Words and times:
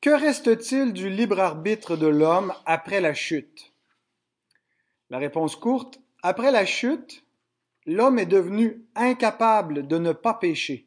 Que 0.00 0.08
reste-t-il 0.08 0.94
du 0.94 1.10
libre 1.10 1.40
arbitre 1.40 1.94
de 1.94 2.06
l'homme 2.06 2.54
après 2.64 3.02
la 3.02 3.12
chute? 3.12 3.74
La 5.10 5.18
réponse 5.18 5.56
courte, 5.56 6.00
après 6.22 6.50
la 6.50 6.64
chute, 6.64 7.22
l'homme 7.84 8.18
est 8.18 8.24
devenu 8.24 8.86
incapable 8.94 9.86
de 9.86 9.98
ne 9.98 10.12
pas 10.12 10.32
pécher 10.32 10.86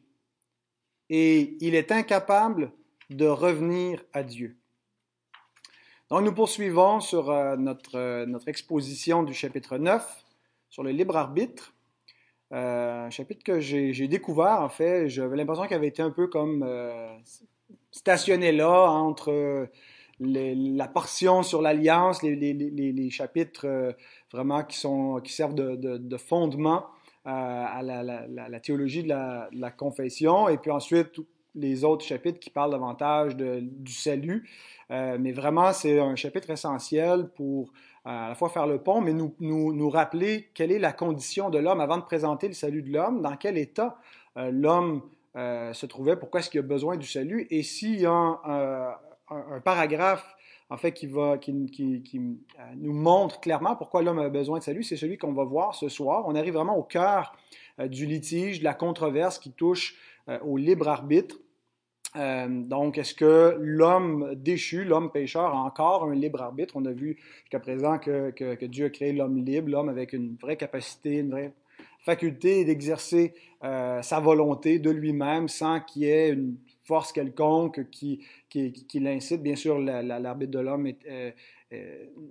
et 1.11 1.57
il 1.61 1.75
est 1.75 1.91
incapable 1.91 2.71
de 3.11 3.27
revenir 3.27 4.03
à 4.13 4.23
Dieu. 4.23 4.57
Donc 6.09 6.23
nous 6.23 6.33
poursuivons 6.33 6.99
sur 6.99 7.29
euh, 7.29 7.55
notre, 7.55 7.95
euh, 7.95 8.25
notre 8.25 8.47
exposition 8.47 9.21
du 9.21 9.35
chapitre 9.35 9.77
9 9.77 10.25
sur 10.69 10.81
le 10.81 10.89
libre 10.89 11.17
arbitre. 11.17 11.75
Euh, 12.51 13.05
un 13.05 13.09
chapitre 13.11 13.43
que 13.43 13.59
j'ai 13.59 14.07
découvert, 14.07 14.61
en 14.61 14.69
fait, 14.69 15.07
j'avais 15.07 15.37
l'impression 15.37 15.67
qu'il 15.67 15.75
avait 15.75 15.87
été 15.87 16.01
un 16.01 16.09
peu 16.09 16.25
comme 16.25 16.63
stationné 17.91 18.51
là 18.51 18.89
entre 18.89 19.67
la 20.19 20.87
portion 20.87 21.43
sur 21.43 21.61
l'alliance, 21.61 22.23
les, 22.23 23.09
chapitres 23.09 23.95
vraiment 24.31 24.63
qui, 24.63 24.77
sont, 24.77 25.19
qui 25.23 25.33
servent 25.33 25.55
de, 25.55 26.17
fondement 26.17 26.85
à 27.25 27.81
la, 27.81 28.59
théologie 28.59 29.03
de 29.03 29.09
la, 29.09 29.71
confession, 29.71 30.49
et 30.49 30.57
puis 30.57 30.71
ensuite 30.71 31.19
les 31.55 31.83
autres 31.83 32.05
chapitres 32.05 32.39
qui 32.39 32.49
parlent 32.49 32.71
davantage 32.71 33.35
du 33.35 33.91
salut. 33.91 34.49
Euh, 34.91 35.17
mais 35.19 35.31
vraiment, 35.31 35.73
c'est 35.73 35.99
un 35.99 36.15
chapitre 36.15 36.49
essentiel 36.49 37.29
pour 37.35 37.71
euh, 38.05 38.09
à 38.09 38.29
la 38.29 38.35
fois 38.35 38.49
faire 38.49 38.67
le 38.67 38.79
pont, 38.79 39.01
mais 39.01 39.13
nous, 39.13 39.33
nous, 39.39 39.89
rappeler 39.89 40.49
quelle 40.53 40.71
est 40.71 40.79
la 40.79 40.91
condition 40.91 41.49
de 41.49 41.57
l'homme 41.57 41.79
avant 41.79 41.97
de 41.97 42.03
présenter 42.03 42.47
le 42.47 42.53
salut 42.53 42.81
de 42.81 42.91
l'homme, 42.91 43.21
dans 43.21 43.35
quel 43.35 43.57
état 43.57 43.97
euh, 44.37 44.51
l'homme 44.51 45.01
se 45.35 45.85
trouvait, 45.85 46.15
pourquoi 46.15 46.39
est-ce 46.39 46.49
qu'il 46.49 46.59
a 46.59 46.63
besoin 46.63 46.97
du 46.97 47.07
salut, 47.07 47.47
et 47.49 47.63
s'il 47.63 47.99
y 47.99 48.05
a 48.05 48.11
un, 48.11 48.95
un, 49.29 49.59
paragraphe 49.61 50.35
en 50.69 50.77
fait, 50.77 50.91
qui, 50.91 51.07
va, 51.07 51.37
qui, 51.37 51.65
qui, 51.71 52.03
qui 52.03 52.19
nous 52.75 52.93
montre 52.93 53.39
clairement 53.39 53.75
pourquoi 53.75 54.01
l'homme 54.01 54.19
a 54.19 54.29
besoin 54.29 54.59
de 54.59 54.63
salut, 54.63 54.83
c'est 54.83 54.97
celui 54.97 55.17
qu'on 55.17 55.33
va 55.33 55.43
voir 55.43 55.75
ce 55.75 55.89
soir. 55.89 56.23
On 56.27 56.35
arrive 56.35 56.53
vraiment 56.53 56.77
au 56.77 56.83
cœur 56.83 57.35
du 57.79 58.05
litige, 58.05 58.59
de 58.59 58.63
la 58.63 58.73
controverse 58.73 59.39
qui 59.39 59.51
touche 59.51 59.95
au 60.41 60.57
libre 60.57 60.87
arbitre. 60.87 61.37
Euh, 62.15 62.47
donc, 62.47 62.97
est-ce 62.97 63.15
que 63.15 63.57
l'homme 63.59 64.35
déchu, 64.35 64.83
l'homme 64.83 65.11
pécheur, 65.11 65.55
a 65.55 65.63
encore 65.63 66.03
un 66.03 66.13
libre 66.13 66.41
arbitre? 66.41 66.75
On 66.75 66.85
a 66.85 66.91
vu 66.91 67.17
jusqu'à 67.41 67.59
présent 67.59 67.97
que, 67.97 68.29
que, 68.31 68.65
Dieu 68.65 68.85
a 68.85 68.89
créé 68.89 69.13
l'homme 69.13 69.43
libre, 69.43 69.69
l'homme 69.69 69.89
avec 69.89 70.13
une 70.13 70.35
vraie 70.35 70.57
capacité, 70.57 71.17
une 71.17 71.31
vraie 71.31 71.53
faculté 72.03 72.65
d'exercer 72.65 73.33
euh, 73.63 74.01
sa 74.01 74.19
volonté 74.19 74.79
de 74.79 74.89
lui-même 74.89 75.47
sans 75.47 75.79
qu'il 75.79 76.03
y 76.03 76.05
ait 76.05 76.29
une 76.29 76.57
force 76.83 77.13
quelconque 77.13 77.89
qui, 77.89 78.25
qui, 78.49 78.99
l'incite. 78.99 79.41
Bien 79.41 79.55
sûr, 79.55 79.79
l'arbitre 79.79 80.51
de 80.51 80.59
l'homme 80.59 80.91
euh, 81.09 81.31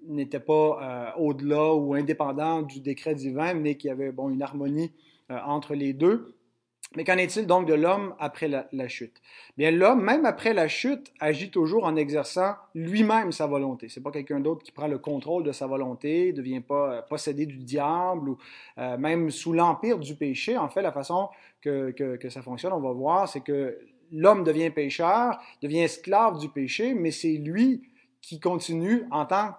n'était 0.07 0.41
pas 0.41 1.15
au-delà 1.19 1.75
ou 1.75 1.95
indépendant 1.95 2.63
du 2.63 2.81
décret 2.81 3.15
divin, 3.15 3.55
mais 3.55 3.77
qu'il 3.77 3.89
y 3.89 3.91
avait 3.91 4.13
bon, 4.13 4.29
une 4.29 4.43
harmonie 4.43 4.93
entre 5.31 5.75
les 5.75 5.95
deux. 5.95 6.35
Mais 6.97 7.05
qu'en 7.05 7.17
est-il 7.17 7.47
donc 7.47 7.67
de 7.67 7.75
l'homme 7.75 8.15
après 8.19 8.49
la, 8.49 8.89
chute? 8.89 9.21
Bien, 9.57 9.71
l'homme, 9.71 10.03
même 10.03 10.27
après 10.27 10.53
la 10.53 10.69
chute, 10.69 11.13
agit 11.21 11.51
toujours 11.51 11.85
en 11.85 11.97
exerçant 11.97 12.55
lui-même 12.75 13.33
sa 13.33 13.47
volonté. 13.47 13.89
C'est 13.89 14.03
pas 14.03 14.11
quelqu'un 14.11 14.41
d'autre 14.41 14.63
qui 14.63 14.73
prend 14.73 14.89
le 14.89 14.99
contrôle 14.99 15.43
de 15.43 15.53
sa 15.53 15.67
volonté, 15.67 16.33
ne 16.33 16.37
devient 16.37 16.61
pas 16.61 16.93
euh, 16.93 17.03
possédé 17.03 17.47
du 17.47 17.59
diable 17.59 18.31
ou 18.31 18.39
euh, 18.79 18.99
même 18.99 19.31
sous 19.31 19.53
l'empire 19.53 19.99
du 19.99 20.15
péché. 20.15 20.59
En 20.59 20.69
fait, 20.69 20.83
la 20.83 20.93
façon 20.93 21.29
que, 21.61 21.91
que, 21.91 22.29
ça 22.29 22.43
fonctionne, 22.43 22.73
on 22.73 22.81
va 22.81 22.93
voir, 22.93 23.29
c'est 23.29 23.41
que 23.41 23.79
l'homme 24.11 24.45
devient 24.45 24.71
pécheur, 24.71 25.39
devient 25.63 25.81
esclave 25.81 26.39
du 26.39 26.49
péché, 26.49 26.93
mais 26.95 27.11
c'est 27.11 27.33
lui 27.33 27.83
qui 28.21 28.39
continue 28.39 29.05
en 29.11 29.25
tant 29.25 29.55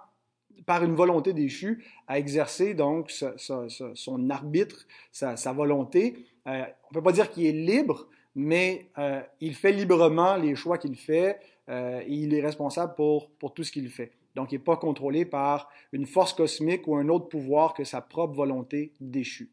par 0.65 0.83
une 0.83 0.95
volonté 0.95 1.33
déchue 1.33 1.83
à 2.07 2.19
exercer 2.19 2.73
donc 2.73 3.11
son 3.11 4.29
arbitre, 4.29 4.85
sa, 5.11 5.53
volonté 5.53 6.25
euh, 6.47 6.63
on 6.83 6.87
ne 6.91 6.93
peut 6.93 7.03
pas 7.03 7.11
dire 7.11 7.29
qu'il 7.29 7.45
est 7.45 7.51
libre, 7.51 8.07
mais 8.35 8.89
euh, 8.97 9.21
il 9.39 9.55
fait 9.55 9.71
librement 9.71 10.35
les 10.35 10.55
choix 10.55 10.77
qu'il 10.77 10.95
fait 10.95 11.39
euh, 11.69 12.01
et 12.01 12.13
il 12.13 12.33
est 12.33 12.41
responsable 12.41 12.95
pour, 12.95 13.29
pour 13.31 13.53
tout 13.53 13.63
ce 13.63 13.71
qu'il 13.71 13.89
fait. 13.89 14.11
Donc, 14.35 14.51
il 14.51 14.55
n'est 14.55 14.63
pas 14.63 14.77
contrôlé 14.77 15.25
par 15.25 15.69
une 15.91 16.05
force 16.05 16.33
cosmique 16.33 16.87
ou 16.87 16.95
un 16.95 17.07
autre 17.07 17.29
pouvoir 17.29 17.73
que 17.73 17.83
sa 17.83 18.01
propre 18.01 18.33
volonté 18.33 18.91
déchue. 18.99 19.51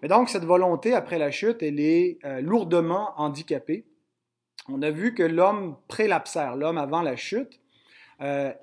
Mais 0.00 0.08
donc, 0.08 0.28
cette 0.28 0.44
volonté, 0.44 0.94
après 0.94 1.18
la 1.18 1.30
chute, 1.30 1.62
elle 1.62 1.80
est 1.80 2.18
lourdement 2.40 3.12
handicapée. 3.16 3.84
On 4.68 4.82
a 4.82 4.90
vu 4.90 5.14
que 5.14 5.22
l'homme 5.22 5.76
prélapsaire, 5.88 6.54
l'homme 6.54 6.78
avant 6.78 7.02
la 7.02 7.16
chute, 7.16 7.60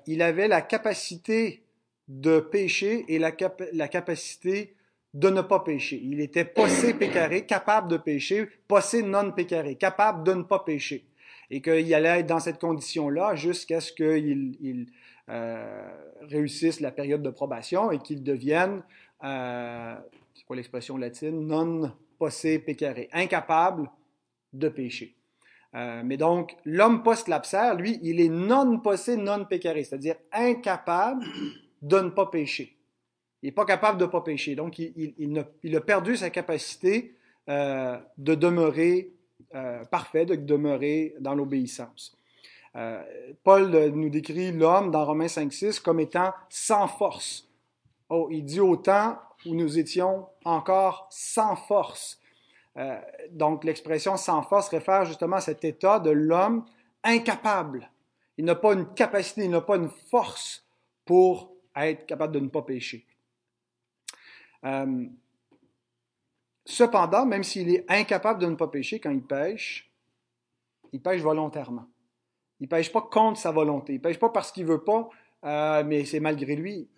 il 0.06 0.22
avait 0.22 0.48
la 0.48 0.60
capacité 0.60 1.62
de 2.08 2.40
pécher 2.40 3.04
et 3.08 3.18
la, 3.18 3.32
capacité 3.32 4.74
de 5.14 5.30
ne 5.30 5.40
pas 5.40 5.60
pécher. 5.60 6.00
Il 6.02 6.20
était 6.20 6.44
possé 6.44 6.94
pécaré, 6.94 7.46
capable 7.46 7.88
de 7.88 7.96
pécher, 7.96 8.48
possé 8.68 9.02
non 9.02 9.32
pécaré, 9.32 9.76
capable 9.76 10.24
de 10.24 10.34
ne 10.34 10.42
pas 10.42 10.60
pécher. 10.60 11.06
Et 11.50 11.60
qu'il 11.60 11.94
allait 11.94 12.20
être 12.20 12.26
dans 12.26 12.40
cette 12.40 12.58
condition-là 12.58 13.34
jusqu'à 13.34 13.80
ce 13.80 13.92
qu'il 13.92 14.56
il, 14.60 14.86
euh, 15.28 15.88
réussisse 16.22 16.80
la 16.80 16.90
période 16.90 17.22
de 17.22 17.30
probation 17.30 17.90
et 17.90 17.98
qu'il 17.98 18.22
devienne, 18.22 18.82
euh, 19.22 19.94
c'est 20.34 20.44
quoi 20.44 20.56
l'expression 20.56 20.96
latine, 20.96 21.46
non 21.46 21.92
possé 22.18 22.58
pécaré, 22.58 23.08
incapable 23.12 23.90
de 24.52 24.68
pécher. 24.68 25.14
Euh, 25.74 26.02
mais 26.04 26.16
donc, 26.16 26.56
l'homme 26.64 27.02
post-lapsaire, 27.02 27.74
lui, 27.74 27.98
il 28.02 28.20
est 28.20 28.28
non 28.28 28.78
possé 28.78 29.16
non 29.16 29.44
pécaré, 29.44 29.84
c'est-à-dire 29.84 30.16
incapable 30.32 31.24
de 31.80 31.98
ne 31.98 32.10
pas 32.10 32.26
pécher. 32.26 32.76
Il 33.42 33.46
n'est 33.46 33.52
pas 33.52 33.64
capable 33.64 33.98
de 33.98 34.04
ne 34.04 34.10
pas 34.10 34.20
pécher. 34.20 34.54
Donc, 34.54 34.78
il, 34.78 35.76
a 35.76 35.80
perdu 35.80 36.16
sa 36.16 36.30
capacité 36.30 37.16
euh, 37.48 37.98
de 38.18 38.34
demeurer 38.34 39.12
euh, 39.54 39.84
parfait, 39.86 40.26
de 40.26 40.36
demeurer 40.36 41.14
dans 41.20 41.34
l'obéissance. 41.34 42.16
Paul 43.44 43.70
nous 43.94 44.08
décrit 44.08 44.50
l'homme 44.50 44.90
dans 44.90 45.04
Romains 45.04 45.26
5.6 45.26 45.82
comme 45.82 46.00
étant 46.00 46.32
sans 46.48 46.88
force. 46.88 47.46
Oh, 48.08 48.28
il 48.30 48.46
dit 48.46 48.60
au 48.60 48.76
temps 48.76 49.18
où 49.44 49.54
nous 49.54 49.78
étions 49.78 50.26
encore 50.44 51.06
sans 51.10 51.54
force. 51.54 52.21
Donc 53.30 53.64
l'expression 53.64 54.16
sans 54.16 54.42
force 54.42 54.68
réfère 54.68 55.04
justement 55.04 55.36
à 55.36 55.40
cet 55.40 55.64
état 55.64 55.98
de 55.98 56.10
l'homme 56.10 56.64
incapable. 57.04 57.90
Il 58.38 58.44
n'a 58.44 58.54
pas 58.54 58.72
une 58.72 58.92
capacité, 58.94 59.44
il 59.44 59.50
n'a 59.50 59.60
pas 59.60 59.76
une 59.76 59.90
force 59.90 60.66
pour 61.04 61.52
être 61.76 62.06
capable 62.06 62.34
de 62.34 62.40
ne 62.40 62.48
pas 62.48 62.62
pécher. 62.62 63.06
Euh, 64.64 65.06
cependant, 66.64 67.26
même 67.26 67.42
s'il 67.42 67.74
est 67.74 67.84
incapable 67.90 68.40
de 68.40 68.46
ne 68.46 68.54
pas 68.54 68.68
pécher 68.68 69.00
quand 69.00 69.10
il 69.10 69.22
pêche, 69.22 69.90
il 70.92 71.02
pêche 71.02 71.20
volontairement. 71.20 71.86
Il 72.60 72.68
pêche 72.68 72.92
pas 72.92 73.02
contre 73.02 73.40
sa 73.40 73.50
volonté. 73.50 73.94
Il 73.94 74.00
pêche 74.00 74.18
pas 74.18 74.28
parce 74.28 74.52
qu'il 74.52 74.66
veut 74.66 74.84
pas, 74.84 75.08
euh, 75.44 75.82
mais 75.84 76.04
c'est 76.04 76.20
malgré 76.20 76.54
lui. 76.54 76.88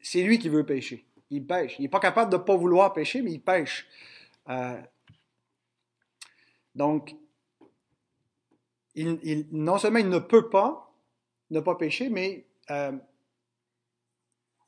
C'est 0.00 0.22
lui 0.22 0.38
qui 0.38 0.48
veut 0.48 0.64
pêcher. 0.64 1.06
Il 1.30 1.46
pêche. 1.46 1.76
Il 1.78 1.82
n'est 1.82 1.88
pas 1.88 2.00
capable 2.00 2.32
de 2.32 2.36
ne 2.36 2.42
pas 2.42 2.56
vouloir 2.56 2.92
pêcher, 2.92 3.22
mais 3.22 3.32
il 3.32 3.40
pêche. 3.40 3.86
Euh, 4.48 4.80
donc, 6.74 7.14
non 8.96 9.78
seulement 9.78 9.98
il 9.98 10.08
ne 10.08 10.18
peut 10.18 10.48
pas 10.48 10.94
ne 11.50 11.60
pas 11.60 11.74
pêcher, 11.74 12.08
mais 12.08 12.46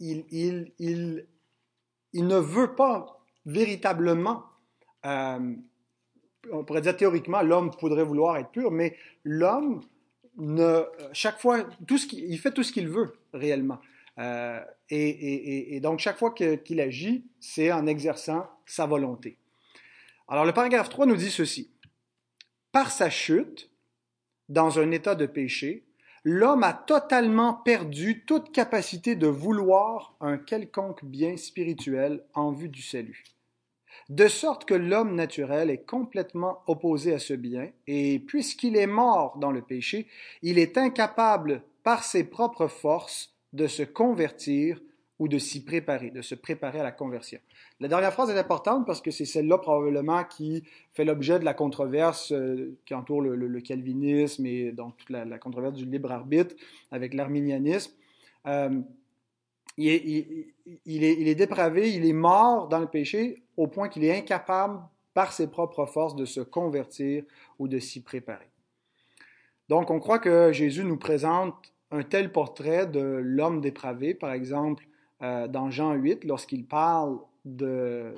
il, 0.01 0.73
il, 0.79 2.27
ne 2.27 2.37
veut 2.37 2.75
pas 2.75 3.21
véritablement, 3.47 4.45
euh, 5.07 5.55
on 6.53 6.65
pourrait 6.65 6.81
dire 6.81 6.97
théoriquement, 6.97 7.43
l'homme 7.43 7.71
pourrait 7.71 8.05
vouloir 8.05 8.37
être 8.37 8.51
pur, 8.51 8.71
mais 8.71 8.97
l'homme, 9.25 9.83
ne, 10.37 10.85
chaque 11.13 11.41
fois, 11.41 11.65
il, 12.13 12.39
fait 12.39 12.53
tout 12.53 12.63
ce 12.63 12.73
qu'il 12.73 12.89
veut 12.89 13.13
réellement. 13.33 13.81
Euh, 14.19 14.61
et, 14.91 15.81
donc, 15.81 15.99
chaque 15.99 16.19
fois 16.19 16.33
qu'il 16.33 16.81
agit, 16.81 17.25
c'est 17.41 17.73
en 17.73 17.87
exerçant 17.87 18.49
sa 18.67 18.87
volonté. 18.87 19.37
Alors, 20.31 20.45
le 20.45 20.53
paragraphe 20.53 20.91
3 20.91 21.07
nous 21.07 21.17
dit 21.17 21.31
ceci. 21.31 21.71
Par 22.71 22.91
sa 22.91 23.09
chute, 23.09 23.71
dans 24.51 24.79
un 24.79 24.91
état 24.91 25.15
de 25.15 25.25
péché, 25.25 25.87
l'homme 26.23 26.65
a 26.65 26.75
totalement 26.75 27.55
perdu 27.55 28.27
toute 28.27 28.53
capacité 28.53 29.17
de 29.17 29.27
vouloir 29.27 30.17
un 30.21 30.37
quelconque 30.37 31.03
bien 31.03 31.39
spirituel 31.39 32.23
en 32.35 32.53
vue 32.53 32.69
du 32.69 32.83
salut. 32.83 33.25
De 34.11 34.29
sorte 34.29 34.67
que 34.67 34.75
l'homme 34.75 35.15
naturel 35.15 35.71
est 35.71 35.87
complètement 35.87 36.63
opposé 36.67 37.15
à 37.15 37.19
ce 37.19 37.33
bien, 37.33 37.71
et 37.87 38.19
puisqu'il 38.19 38.77
est 38.77 38.87
mort 38.87 39.39
dans 39.39 39.51
le 39.51 39.63
péché, 39.63 40.09
il 40.43 40.59
est 40.59 40.77
incapable 40.77 41.63
par 41.83 42.05
ses 42.05 42.25
propres 42.25 42.69
forces 42.69 43.35
de 43.55 43.67
se 43.67 43.83
convertir 43.83 44.79
ou 45.19 45.29
de 45.29 45.39
s'y 45.39 45.65
préparer, 45.65 46.11
de 46.11 46.23
se 46.23 46.35
préparer 46.35 46.81
à 46.81 46.83
la 46.83 46.93
conversion. 46.93 47.41
La 47.81 47.89
dernière 47.89 48.13
phrase 48.13 48.31
est 48.31 48.39
importante 48.39 48.87
parce 48.87 49.01
que 49.01 49.11
c'est 49.11 49.25
celle-là 49.25 49.59
probablement 49.59 50.25
qui 50.25 50.63
fait 50.93 51.05
l'objet 51.05 51.39
de 51.39 51.45
la 51.45 51.55
controverse 51.55 52.33
euh, 52.33 52.77
qui 52.87 52.95
entoure 52.95 53.23
le, 53.23 53.61
calvinisme 53.61 54.47
et 54.47 54.71
donc 54.73 54.97
toute 54.97 55.11
la, 55.11 55.39
controverse 55.39 55.75
du 55.75 55.85
libre 55.85 56.13
arbitre 56.13 56.55
avec 56.93 57.15
l'arminianisme. 57.15 57.93
Euh, 58.47 58.81
il, 59.77 61.05
est, 61.05 61.35
dépravé, 61.35 61.93
il 61.93 62.05
est 62.05 62.13
mort 62.13 62.69
dans 62.69 62.81
le 62.81 62.89
péché 62.89 63.43
au 63.57 63.69
point 63.69 63.89
qu'il 63.89 64.05
est 64.05 64.17
incapable 64.17 64.81
par 65.15 65.33
ses 65.33 65.49
propres 65.49 65.87
forces 65.87 66.17
de 66.17 66.25
se 66.25 66.41
convertir 66.41 67.25
ou 67.59 67.69
de 67.69 67.79
s'y 67.79 68.03
préparer. 68.03 68.49
Donc 69.69 69.91
on 69.91 70.01
croit 70.01 70.19
que 70.19 70.53
Jésus 70.53 70.85
nous 70.85 70.97
présente 70.97 71.73
un 71.91 72.03
tel 72.03 72.33
portrait 72.33 72.87
de 72.87 73.01
l'homme 73.01 73.61
dépravé, 73.61 74.15
par 74.15 74.33
exemple, 74.33 74.88
euh, 75.23 75.49
dans 75.49 75.71
Jean 75.71 75.95
8, 75.95 76.25
lorsqu'il 76.25 76.67
parle 76.67 77.19
de, 77.45 78.15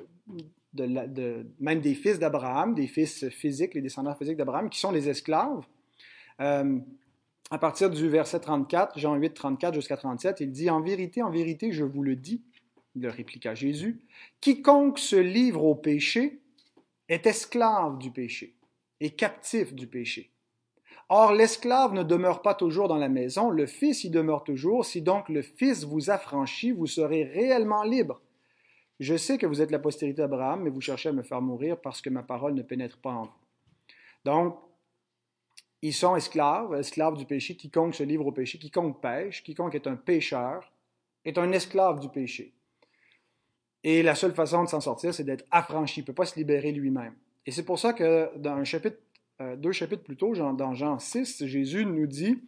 même 1.59 1.81
des 1.81 1.95
fils 1.95 2.19
d'Abraham, 2.19 2.75
des 2.75 2.87
fils 2.87 3.27
physiques, 3.29 3.73
les 3.73 3.81
descendants 3.81 4.15
physiques 4.15 4.37
d'Abraham, 4.37 4.69
qui 4.69 4.79
sont 4.79 4.91
les 4.91 5.09
esclaves. 5.09 5.65
Euh, 6.39 6.79
à 7.49 7.57
partir 7.57 7.89
du 7.89 8.07
verset 8.07 8.39
34, 8.39 8.97
Jean 8.97 9.15
8, 9.15 9.33
34 9.33 9.73
jusqu'à 9.73 9.97
37, 9.97 10.39
il 10.41 10.51
dit 10.51 10.69
En 10.69 10.81
vérité, 10.81 11.21
en 11.21 11.29
vérité, 11.29 11.71
je 11.71 11.83
vous 11.83 12.03
le 12.03 12.15
dis, 12.15 12.41
le 12.95 13.09
répliqua 13.09 13.55
Jésus, 13.55 13.99
quiconque 14.39 14.99
se 14.99 15.15
livre 15.15 15.63
au 15.63 15.75
péché 15.75 16.39
est 17.09 17.25
esclave 17.25 17.97
du 17.97 18.11
péché 18.11 18.55
et 18.99 19.09
captif 19.09 19.73
du 19.73 19.87
péché. 19.87 20.31
Or, 21.13 21.33
l'esclave 21.33 21.91
ne 21.91 22.03
demeure 22.03 22.41
pas 22.41 22.53
toujours 22.53 22.87
dans 22.87 22.95
la 22.95 23.09
maison, 23.09 23.49
le 23.49 23.65
Fils 23.65 24.05
y 24.05 24.09
demeure 24.09 24.45
toujours. 24.45 24.85
Si 24.85 25.01
donc 25.01 25.27
le 25.27 25.41
Fils 25.41 25.83
vous 25.83 26.09
affranchit, 26.09 26.71
vous 26.71 26.87
serez 26.87 27.25
réellement 27.25 27.83
libre. 27.83 28.21
Je 29.01 29.17
sais 29.17 29.37
que 29.37 29.45
vous 29.45 29.61
êtes 29.61 29.71
la 29.71 29.79
postérité 29.79 30.21
d'Abraham, 30.21 30.61
mais 30.61 30.69
vous 30.69 30.79
cherchez 30.79 31.09
à 31.09 31.11
me 31.11 31.21
faire 31.21 31.41
mourir 31.41 31.75
parce 31.81 32.01
que 32.01 32.09
ma 32.09 32.23
parole 32.23 32.53
ne 32.53 32.61
pénètre 32.61 32.97
pas 32.97 33.11
en 33.11 33.23
vous. 33.23 33.33
Donc, 34.23 34.57
ils 35.81 35.93
sont 35.93 36.15
esclaves, 36.15 36.73
esclaves 36.75 37.17
du 37.17 37.25
péché. 37.25 37.57
Quiconque 37.57 37.93
se 37.93 38.03
livre 38.03 38.27
au 38.27 38.31
péché, 38.31 38.57
quiconque 38.57 39.01
pêche, 39.01 39.43
quiconque 39.43 39.75
est 39.75 39.87
un 39.87 39.97
pécheur, 39.97 40.71
est 41.25 41.37
un 41.37 41.51
esclave 41.51 41.99
du 41.99 42.07
péché. 42.07 42.53
Et 43.83 44.01
la 44.01 44.15
seule 44.15 44.33
façon 44.33 44.63
de 44.63 44.69
s'en 44.69 44.79
sortir, 44.79 45.13
c'est 45.13 45.25
d'être 45.25 45.43
affranchi. 45.51 45.99
Il 45.99 46.03
ne 46.03 46.07
peut 46.07 46.13
pas 46.13 46.25
se 46.25 46.39
libérer 46.39 46.71
lui-même. 46.71 47.15
Et 47.45 47.51
c'est 47.51 47.65
pour 47.65 47.79
ça 47.79 47.91
que 47.91 48.31
dans 48.37 48.53
un 48.53 48.63
chapitre 48.63 48.95
euh, 49.41 49.55
deux 49.55 49.71
chapitres 49.71 50.03
plus 50.03 50.17
tôt, 50.17 50.33
dans 50.35 50.73
Jean 50.73 50.99
6, 50.99 51.45
Jésus 51.45 51.85
nous 51.85 52.07
dit, 52.07 52.39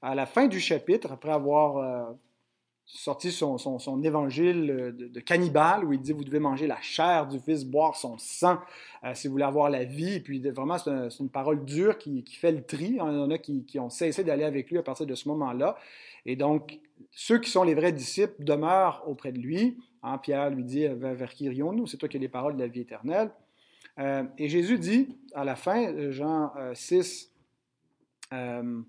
à 0.00 0.14
la 0.14 0.26
fin 0.26 0.46
du 0.46 0.60
chapitre, 0.60 1.12
après 1.12 1.30
avoir 1.30 1.76
euh, 1.76 2.12
sorti 2.86 3.30
son, 3.30 4.02
évangile 4.02 4.94
de, 4.96 5.20
cannibale, 5.20 5.84
où 5.84 5.92
il 5.92 6.00
dit, 6.00 6.12
vous 6.12 6.24
devez 6.24 6.38
manger 6.38 6.66
la 6.66 6.80
chair 6.80 7.28
du 7.28 7.38
Fils, 7.38 7.64
boire 7.64 7.96
son 7.96 8.16
sang, 8.18 8.58
euh, 9.04 9.14
si 9.14 9.26
vous 9.26 9.32
voulez 9.32 9.44
avoir 9.44 9.68
la 9.68 9.84
vie. 9.84 10.14
Et 10.14 10.20
puis 10.20 10.40
vraiment, 10.50 10.78
c'est 10.78 11.20
une 11.20 11.30
parole 11.30 11.64
dure 11.64 11.98
qui, 11.98 12.24
fait 12.40 12.52
le 12.52 12.64
tri. 12.64 12.86
Il 12.86 12.96
y 12.96 13.00
en 13.00 13.30
a 13.30 13.38
qui, 13.38 13.78
ont 13.78 13.90
cessé 13.90 14.24
d'aller 14.24 14.44
avec 14.44 14.70
lui 14.70 14.78
à 14.78 14.82
partir 14.82 15.06
de 15.06 15.14
ce 15.14 15.28
moment-là. 15.28 15.76
Et 16.24 16.36
donc, 16.36 16.80
ceux 17.10 17.38
qui 17.38 17.50
sont 17.50 17.64
les 17.64 17.74
vrais 17.74 17.92
disciples 17.92 18.42
demeurent 18.44 19.02
auprès 19.06 19.32
de 19.32 19.38
lui. 19.38 19.76
Hein, 20.02 20.18
Pierre 20.18 20.50
lui 20.50 20.64
dit, 20.64 20.86
vers 20.88 21.34
qui 21.34 21.44
irions-nous? 21.44 21.86
C'est 21.86 21.96
toi 21.96 22.08
qui 22.08 22.16
as 22.16 22.20
les 22.20 22.28
paroles 22.28 22.56
de 22.56 22.60
la 22.60 22.68
vie 22.68 22.80
éternelle. 22.80 23.30
Euh, 23.98 24.24
et 24.38 24.48
Jésus 24.48 24.78
dit 24.78 25.16
à 25.34 25.44
la 25.44 25.56
fin, 25.56 25.92
euh, 25.92 26.12
Jean 26.12 26.52
6, 26.74 27.30
euh, 28.32 28.82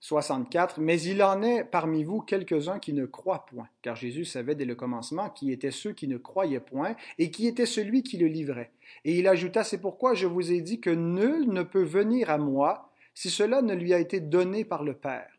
64, 0.00 0.80
Mais 0.80 1.00
il 1.00 1.22
en 1.22 1.42
est 1.42 1.64
parmi 1.64 2.02
vous 2.02 2.20
quelques-uns 2.20 2.80
qui 2.80 2.92
ne 2.92 3.06
croient 3.06 3.46
point, 3.46 3.68
car 3.82 3.94
Jésus 3.94 4.24
savait 4.24 4.56
dès 4.56 4.64
le 4.64 4.74
commencement 4.74 5.30
qui 5.30 5.52
étaient 5.52 5.70
ceux 5.70 5.92
qui 5.92 6.08
ne 6.08 6.18
croyaient 6.18 6.60
point 6.60 6.96
et 7.18 7.30
qui 7.30 7.46
était 7.46 7.66
celui 7.66 8.02
qui 8.02 8.18
le 8.18 8.26
livrait. 8.26 8.72
Et 9.04 9.16
il 9.18 9.28
ajouta, 9.28 9.62
C'est 9.62 9.80
pourquoi 9.80 10.14
je 10.14 10.26
vous 10.26 10.52
ai 10.52 10.60
dit 10.60 10.80
que 10.80 10.90
nul 10.90 11.48
ne 11.48 11.62
peut 11.62 11.84
venir 11.84 12.30
à 12.30 12.38
moi 12.38 12.90
si 13.14 13.30
cela 13.30 13.62
ne 13.62 13.74
lui 13.74 13.94
a 13.94 13.98
été 13.98 14.18
donné 14.20 14.64
par 14.64 14.82
le 14.82 14.94
Père. 14.94 15.38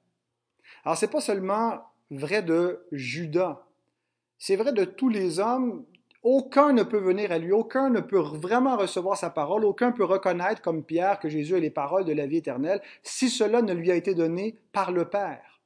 Alors, 0.85 0.97
ce 0.97 1.05
n'est 1.05 1.11
pas 1.11 1.21
seulement 1.21 1.81
vrai 2.09 2.41
de 2.41 2.85
Judas, 2.91 3.65
c'est 4.37 4.55
vrai 4.55 4.71
de 4.71 4.85
tous 4.85 5.09
les 5.09 5.39
hommes 5.39 5.85
aucun 6.23 6.73
ne 6.73 6.83
peut 6.83 6.99
venir 6.99 7.31
à 7.31 7.37
lui, 7.37 7.51
aucun 7.51 7.89
ne 7.89 7.99
peut 7.99 8.19
vraiment 8.19 8.77
recevoir 8.77 9.17
sa 9.17 9.29
parole, 9.29 9.65
aucun 9.65 9.91
peut 9.91 10.05
reconnaître 10.05 10.61
comme 10.61 10.83
Pierre 10.83 11.19
que 11.19 11.29
Jésus 11.29 11.55
est 11.55 11.59
les 11.59 11.69
paroles 11.69 12.05
de 12.05 12.13
la 12.13 12.25
vie 12.25 12.37
éternelle 12.37 12.81
si 13.03 13.29
cela 13.29 13.61
ne 13.61 13.73
lui 13.73 13.91
a 13.91 13.95
été 13.95 14.15
donné 14.15 14.57
par 14.71 14.91
le 14.91 15.05
Père. 15.05 15.61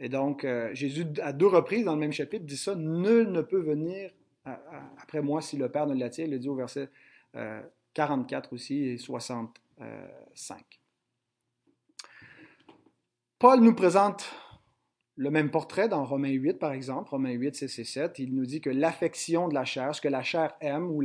Et 0.00 0.08
donc, 0.08 0.44
euh, 0.44 0.74
Jésus, 0.74 1.06
à 1.22 1.32
deux 1.32 1.46
reprises 1.46 1.84
dans 1.84 1.94
le 1.94 2.00
même 2.00 2.12
chapitre, 2.12 2.44
dit 2.44 2.56
ça, 2.56 2.74
nul 2.74 3.30
ne 3.30 3.42
peut 3.42 3.60
venir 3.60 4.10
après 4.98 5.22
moi 5.22 5.40
si 5.40 5.56
le 5.56 5.68
Père 5.68 5.86
ne 5.86 5.94
l'attire. 5.94 6.26
Il 6.26 6.30
le 6.30 6.38
dit 6.38 6.48
au 6.48 6.54
verset 6.54 6.88
44 7.94 8.48
euh, 8.52 8.54
aussi 8.54 8.84
et 8.84 8.98
65. 8.98 10.64
Paul 13.38 13.60
nous 13.60 13.74
présente 13.74 14.32
le 15.16 15.30
même 15.30 15.50
portrait 15.50 15.88
dans 15.88 16.04
Romains 16.04 16.28
8, 16.28 16.58
par 16.58 16.72
exemple, 16.72 17.10
Romains 17.10 17.32
8, 17.32 17.54
6 17.54 17.78
et 17.78 17.84
7, 17.84 18.18
il 18.18 18.34
nous 18.34 18.44
dit 18.44 18.60
que 18.60 18.68
l'affection 18.68 19.48
de 19.48 19.54
la 19.54 19.64
chair, 19.64 19.94
ce 19.94 20.02
que 20.02 20.08
la 20.08 20.22
chair 20.22 20.54
aime, 20.60 20.90
ou 20.90 21.02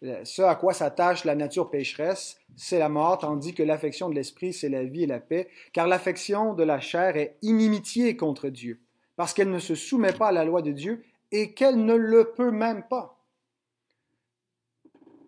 ce 0.00 0.42
à 0.42 0.54
quoi 0.54 0.72
s'attache 0.72 1.24
la 1.24 1.34
nature 1.34 1.70
pécheresse, 1.70 2.40
c'est 2.56 2.78
la 2.78 2.88
mort, 2.88 3.18
tandis 3.18 3.52
que 3.52 3.62
l'affection 3.62 4.08
de 4.08 4.14
l'esprit, 4.14 4.54
c'est 4.54 4.70
la 4.70 4.84
vie 4.84 5.02
et 5.02 5.06
la 5.06 5.20
paix, 5.20 5.48
car 5.74 5.86
l'affection 5.86 6.54
de 6.54 6.62
la 6.62 6.80
chair 6.80 7.18
est 7.18 7.36
inimitié 7.42 8.16
contre 8.16 8.48
Dieu, 8.48 8.80
parce 9.16 9.34
qu'elle 9.34 9.50
ne 9.50 9.58
se 9.58 9.74
soumet 9.74 10.14
pas 10.14 10.28
à 10.28 10.32
la 10.32 10.46
loi 10.46 10.62
de 10.62 10.72
Dieu 10.72 11.04
et 11.30 11.52
qu'elle 11.52 11.84
ne 11.84 11.94
le 11.94 12.32
peut 12.32 12.50
même 12.50 12.84
pas. 12.88 13.18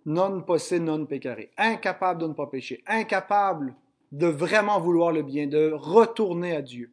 Non 0.07 0.41
posse 0.41 0.73
non 0.73 1.05
peccare, 1.05 1.37
incapable 1.59 2.23
de 2.23 2.29
ne 2.29 2.33
pas 2.33 2.47
pécher, 2.47 2.83
incapable 2.87 3.77
de 4.11 4.27
vraiment 4.27 4.81
vouloir 4.81 5.13
le 5.13 5.23
bien, 5.23 5.47
de 5.47 5.71
retourner 5.73 6.57
à 6.57 6.63
Dieu. 6.63 6.91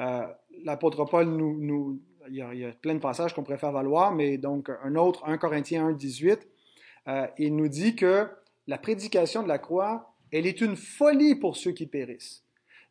Euh, 0.00 0.26
l'apôtre 0.64 1.04
Paul 1.04 1.26
nous, 1.26 2.00
il, 2.28 2.36
y 2.36 2.64
a, 2.64 2.72
plein 2.72 2.94
de 2.94 3.00
passages 3.00 3.34
qu'on 3.34 3.42
préfère 3.42 3.72
valoir, 3.72 4.12
mais 4.12 4.38
donc 4.38 4.70
un 4.82 4.96
autre, 4.96 5.22
1 5.26 5.38
Corinthiens 5.38 5.88
1, 5.88 5.92
18, 5.92 6.48
euh, 7.08 7.26
il 7.38 7.56
nous 7.56 7.68
dit 7.68 7.96
que 7.96 8.28
la 8.66 8.78
prédication 8.78 9.42
de 9.42 9.48
la 9.48 9.58
croix, 9.58 10.14
elle 10.32 10.46
est 10.46 10.60
une 10.60 10.76
folie 10.76 11.34
pour 11.34 11.56
ceux 11.56 11.72
qui 11.72 11.86
périssent. 11.86 12.44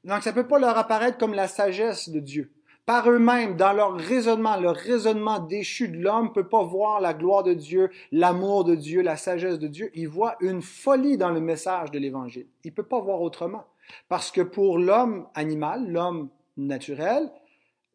Donc 0.03 0.23
ça 0.23 0.33
peut 0.33 0.47
pas 0.47 0.59
leur 0.59 0.77
apparaître 0.77 1.17
comme 1.17 1.33
la 1.33 1.47
sagesse 1.47 2.09
de 2.09 2.19
Dieu. 2.19 2.53
Par 2.85 3.07
eux-mêmes, 3.09 3.55
dans 3.55 3.73
leur 3.73 3.95
raisonnement, 3.95 4.57
leur 4.57 4.75
raisonnement 4.75 5.39
déchu 5.39 5.89
de 5.89 5.97
l'homme 5.97 6.27
ne 6.27 6.31
peut 6.31 6.47
pas 6.47 6.63
voir 6.63 6.99
la 6.99 7.13
gloire 7.13 7.43
de 7.43 7.53
Dieu, 7.53 7.91
l'amour 8.11 8.63
de 8.63 8.73
Dieu, 8.73 9.03
la 9.03 9.15
sagesse 9.15 9.59
de 9.59 9.67
Dieu. 9.67 9.91
Il 9.93 10.07
voit 10.07 10.37
une 10.41 10.63
folie 10.63 11.17
dans 11.17 11.29
le 11.29 11.39
message 11.39 11.91
de 11.91 11.99
l'Évangile. 11.99 12.47
Il 12.63 12.69
ne 12.69 12.75
peut 12.75 12.83
pas 12.83 12.99
voir 12.99 13.21
autrement. 13.21 13.65
Parce 14.07 14.31
que 14.31 14.41
pour 14.41 14.79
l'homme 14.79 15.27
animal, 15.35 15.87
l'homme 15.87 16.29
naturel, 16.67 17.31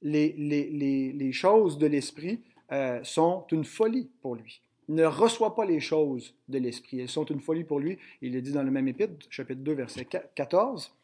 les, 0.02 1.32
choses 1.32 1.78
de 1.78 1.86
l'esprit 1.86 2.40
euh, 2.72 3.02
sont 3.02 3.46
une 3.52 3.64
folie 3.64 4.10
pour 4.20 4.36
lui. 4.36 4.62
Il 4.88 4.96
ne 4.96 5.04
reçoit 5.04 5.54
pas 5.54 5.64
les 5.64 5.80
choses 5.80 6.34
de 6.48 6.58
l'esprit. 6.58 7.00
Elles 7.00 7.08
sont 7.08 7.24
une 7.24 7.40
folie 7.40 7.64
pour 7.64 7.80
lui. 7.80 7.98
Il 8.20 8.32
le 8.32 8.42
dit 8.42 8.52
dans 8.52 8.62
le 8.62 8.70
même 8.70 8.86
épître, 8.86 9.14
chapitre 9.30 9.62
2, 9.62 9.72
verset 9.72 10.06
14. 10.34 10.94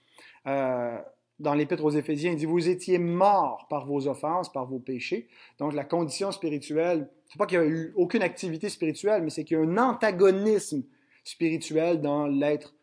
Euh, 0.47 0.99
dans 1.39 1.55
l'épître 1.55 1.83
aux 1.83 1.91
Éphésiens, 1.91 2.33
il 2.33 2.37
dit 2.37 2.45
Vous 2.45 2.69
étiez 2.69 2.99
morts 2.99 3.67
par 3.71 3.87
vos 3.87 4.07
offenses, 4.07 4.53
par 4.53 4.67
vos 4.67 4.79
péchés. 4.79 5.29
Donc 5.59 5.73
la 5.73 5.85
condition 5.85 6.31
spirituelle, 6.31 7.09
c'est 7.29 7.39
pas 7.39 7.47
qu'il 7.47 7.59
n'y 7.59 7.65
a 7.65 7.69
eu 7.69 7.93
aucune 7.97 8.23
activité 8.23 8.69
spirituelle, 8.69 9.23
mais 9.23 9.31
c'est 9.31 9.45
qu'il 9.45 9.57
y 9.57 9.61
a 9.61 9.63
un 9.63 9.79
antagonisme 9.79 10.83
spirituel 11.25 12.03
dans 12.03 12.27
l'être 12.27 12.75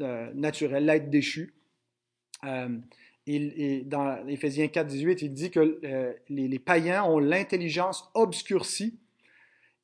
euh, 0.00 0.32
naturel, 0.34 0.86
l'être 0.86 1.10
déchu 1.10 1.52
il, 3.26 3.88
dans 3.88 4.24
Éphésiens 4.28 4.68
4, 4.68 4.86
18, 4.86 5.22
il 5.22 5.32
dit 5.32 5.50
que 5.50 5.80
euh, 5.84 6.12
les, 6.28 6.58
païens 6.58 7.04
ont 7.04 7.18
l'intelligence 7.18 8.08
obscurcie. 8.14 8.98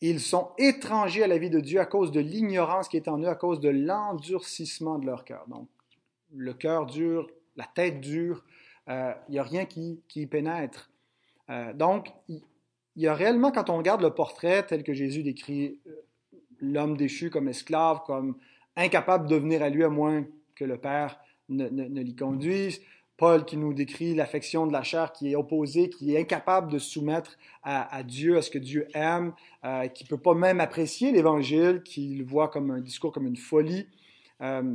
Ils 0.01 0.21
sont 0.21 0.51
étrangers 0.59 1.25
à 1.25 1.27
la 1.27 1.39
vie 1.39 1.51
de 1.51 1.61
Dieu 1.61 1.81
à 1.81 1.87
cause 1.87 2.13
de 2.13 2.21
l'ignorance 2.21 2.89
qui 2.89 2.97
est 2.97 3.09
en 3.09 3.19
eux, 3.19 3.29
à 3.29 3.35
cause 3.35 3.61
de 3.61 3.69
l'endurcissement 3.69 4.99
de 4.99 5.07
leur 5.07 5.25
cœur. 5.25 5.45
Donc, 5.49 5.69
le 6.35 6.55
cœur 6.55 6.87
dur, 6.87 7.29
la 7.57 7.67
tête 7.67 8.01
dure, 8.01 8.45
euh, 8.89 9.13
il 9.29 9.33
n'y 9.33 9.39
a 9.39 9.43
rien 9.43 9.65
qui, 9.65 10.01
qui 10.09 10.27
pénètre. 10.27 10.91
Euh, 11.51 11.73
donc, 11.73 12.09
il, 12.29 12.43
y 12.97 13.07
a 13.07 13.15
réellement, 13.15 13.51
quand 13.51 13.71
on 13.71 13.77
regarde 13.77 14.03
le 14.03 14.11
portrait 14.11 14.65
tel 14.65 14.83
que 14.85 14.93
Jésus 14.93 15.23
décrit 15.23 15.79
l'homme 16.61 16.97
déchu 16.97 17.31
comme 17.31 17.49
esclave, 17.49 18.03
comme 18.07 18.37
incapable 18.77 19.29
de 19.29 19.37
venir 19.37 19.63
à 19.63 19.69
lui 19.69 19.83
à 19.83 19.89
moins 19.89 20.25
que 20.55 20.65
le 20.65 20.79
Père 20.79 21.19
ne, 21.49 21.69
ne 21.69 22.01
l'y 22.01 22.15
conduise, 22.15 22.81
Paul 23.23 23.45
qui 23.45 23.57
nous 23.57 23.73
décrit 23.73 24.17
l'affection 24.17 24.67
de 24.67 24.73
la 24.73 24.83
chair 24.83 25.13
qui 25.13 25.31
est 25.31 25.37
opposée, 25.37 25.89
qui 25.91 26.13
est 26.13 26.19
incapable 26.19 26.73
de 26.73 26.81
se 26.81 26.91
soumettre 26.91 27.39
à, 27.63 28.03
Dieu, 28.03 28.37
à 28.37 28.43
ce 28.43 28.51
que 28.51 28.59
Dieu 28.59 28.89
aime, 28.95 29.33
euh, 29.65 29.87
qui 29.87 30.03
ne 30.03 30.09
peut 30.09 30.19
pas 30.19 30.35
même 30.35 30.59
apprécier 30.59 31.13
l'Évangile, 31.13 31.85
qui 31.85 32.17
le 32.17 32.25
voit 32.25 32.49
comme 32.49 32.73
un 32.73 32.81
discours, 32.81 33.13
comme 33.13 33.29
une 33.29 33.37
folie. 33.37 33.87
Euh, 34.41 34.75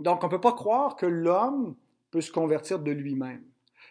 donc 0.00 0.24
on 0.24 0.26
ne 0.26 0.30
peut 0.32 0.40
pas 0.40 0.54
croire 0.54 0.96
que 0.96 1.06
l'homme 1.06 1.76
peut 2.10 2.20
se 2.20 2.32
convertir 2.32 2.80
de 2.80 2.90
lui-même, 2.90 3.44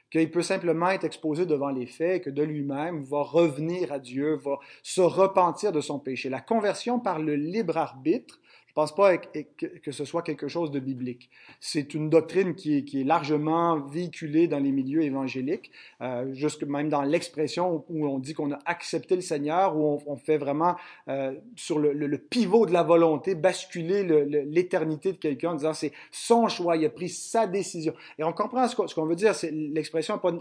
qu'il 0.10 0.30
peut 0.32 0.42
simplement 0.42 0.90
être 0.90 1.06
exposé 1.06 1.46
devant 1.46 1.70
les 1.70 1.86
faits 1.86 2.25
que 2.25 2.30
de 2.30 2.44
lui-même 2.44 3.06
va 3.06 3.22
revenir 3.22 3.94
à 3.94 4.00
Dieu, 4.00 4.36
va 4.36 4.60
se 4.84 5.00
repentir 5.00 5.72
de 5.72 5.80
son 5.80 5.98
péché. 5.98 6.28
La 6.28 6.42
conversion 6.42 7.00
par 7.00 7.20
le 7.20 7.36
libre 7.36 7.78
arbitre, 7.78 8.42
je 8.72 8.80
ne 8.80 8.86
pense 8.86 8.96
pas 8.96 9.18
que 9.18 9.92
ce 9.92 10.06
soit 10.06 10.22
quelque 10.22 10.48
chose 10.48 10.72
de 10.72 10.80
biblique. 10.80 11.30
C'est 11.60 11.94
une 11.94 12.10
doctrine 12.10 12.56
qui 12.56 12.78
est, 12.78 13.04
largement 13.04 13.78
véhiculée 13.82 14.48
dans 14.48 14.60
les 14.60 14.72
milieux 14.72 15.01
évangéliques, 15.01 15.72
euh, 16.00 16.32
jusque 16.32 16.63
même 16.63 16.88
dans 16.88 17.01
l'expression 17.01 17.84
où 17.90 18.08
on 18.08 18.18
dit 18.18 18.34
qu'on 18.34 18.54
a 18.54 18.60
accepté 18.66 19.16
le 19.16 19.22
Seigneur, 19.22 19.75
où 19.75 20.01
on, 20.06 20.16
fait 20.16 20.38
vraiment 20.38 20.78
euh, 21.10 21.34
sur 21.58 21.80
le, 21.80 22.18
pivot 22.18 22.66
de 22.66 22.72
la 22.72 22.84
volonté 22.84 23.36
basculer 23.36 24.04
l'éternité 24.46 25.12
de 25.12 25.18
quelqu'un 25.18 25.51
en 25.51 25.56
disant 25.56 25.74
c'est 25.74 25.92
son 26.10 26.48
choix, 26.48 26.78
il 26.78 26.86
a 26.86 26.90
pris 26.90 27.10
sa 27.10 27.48
décision. 27.48 27.94
Et 28.20 28.24
on 28.24 28.32
comprend 28.32 28.66
ce 28.70 28.96
qu'on 28.96 29.06
veut 29.06 29.16
dire. 29.16 29.34
L'expression 29.51 30.13
n'est 30.13 30.22
pas 30.22 30.32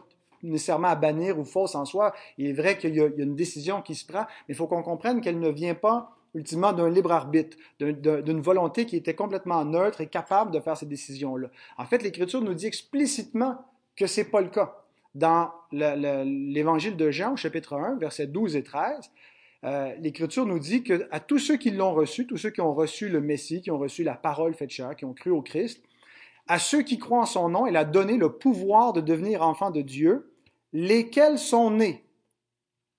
nécessairement 0.45 0.89
à 0.89 0.95
bannir 0.95 1.37
ou 1.37 1.45
fausse 1.45 1.75
en 1.75 1.85
soi. 1.85 2.15
Il 2.39 2.47
est 2.47 2.53
vrai 2.53 2.79
qu'il 2.79 2.95
y, 2.95 3.01
a 3.01 3.09
une 3.17 3.35
décision 3.35 3.83
qui 3.83 3.97
se 3.97 4.07
prend, 4.07 4.27
mais 4.47 4.55
il 4.55 4.55
faut 4.55 4.69
qu'on 4.69 4.83
comprenne 4.83 5.21
qu'elle 5.21 5.41
ne 5.41 5.51
vient 5.51 5.75
pas 5.75 6.17
ultimement 6.35 6.73
d'un 6.73 6.89
libre 6.89 7.13
arbitre, 7.13 7.57
d'une 7.79 8.41
volonté 8.41 8.87
qui 8.87 8.97
était 8.97 9.15
complètement 9.15 9.65
neutre 9.65 10.01
et 10.01 10.07
capable 10.07 10.51
de 10.51 10.61
faire 10.61 10.77
ces 10.77 10.87
décisions-là. 10.87 11.49
En 11.77 11.85
fait, 11.85 12.03
l'Écriture 12.03 12.41
nous 12.41 12.55
dit 12.55 12.67
explicitement 12.67 13.65
que 13.97 14.07
ce 14.07 14.21
n'est 14.21 14.27
pas 14.27 14.41
le 14.41 14.49
cas. 14.49 14.77
Dans 15.15 15.51
l'Évangile 15.73 16.97
de 16.97 17.11
Jean, 17.11 17.35
chapitre 17.35 17.75
1, 17.75 17.97
versets 17.97 18.29
12 18.29 18.55
et 18.55 18.63
13, 18.63 19.11
euh, 19.65 19.93
l'Écriture 19.99 20.47
nous 20.47 20.59
dit 20.59 20.83
que 20.83 21.09
à 21.11 21.21
tous 21.21 21.39
ceux 21.39 21.57
qui 21.57 21.71
l'ont 21.71 21.93
reçu, 21.93 22.27
tous 22.27 22.37
ceux 22.37 22.51
qui 22.51 22.61
ont 22.61 22.73
reçu 22.73 23.09
le 23.09 23.21
Messie, 23.21 23.61
qui 23.61 23.71
ont 23.71 23.79
reçu 23.79 24.05
la 24.05 24.15
parole 24.15 24.55
faite 24.55 24.71
chair, 24.71 24.95
qui 24.97 25.05
ont 25.05 25.13
cru 25.13 25.31
au 25.31 25.43
Christ, 25.43 25.83
à 26.47 26.59
ceux 26.59 26.83
qui 26.83 26.99
croient 26.99 27.21
en 27.21 27.27
son 27.27 27.49
nom, 27.49 27.67
il 27.67 27.77
a 27.77 27.85
donné 27.85 28.17
le 28.17 28.33
pouvoir 28.33 28.93
de 28.93 29.01
devenir 29.01 29.43
enfants 29.43 29.71
de 29.71 29.83
Dieu, 29.83 30.33
lesquels 30.73 31.39
sont 31.39 31.71
nés? 31.71 32.05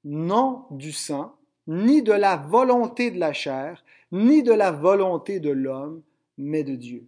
Non 0.04 0.66
du 0.72 0.92
sang, 0.92 1.36
ni 1.68 2.01
de 2.01 2.13
la 2.13 2.38
volonté 2.38 3.12
de 3.12 3.20
la 3.20 3.34
chair, 3.34 3.84
ni 4.12 4.44
de 4.44 4.53
la 4.53 4.72
volonté 4.72 5.39
de 5.39 5.50
l'homme, 5.50 6.01
mais 6.38 6.63
de 6.63 6.75
Dieu. 6.75 7.08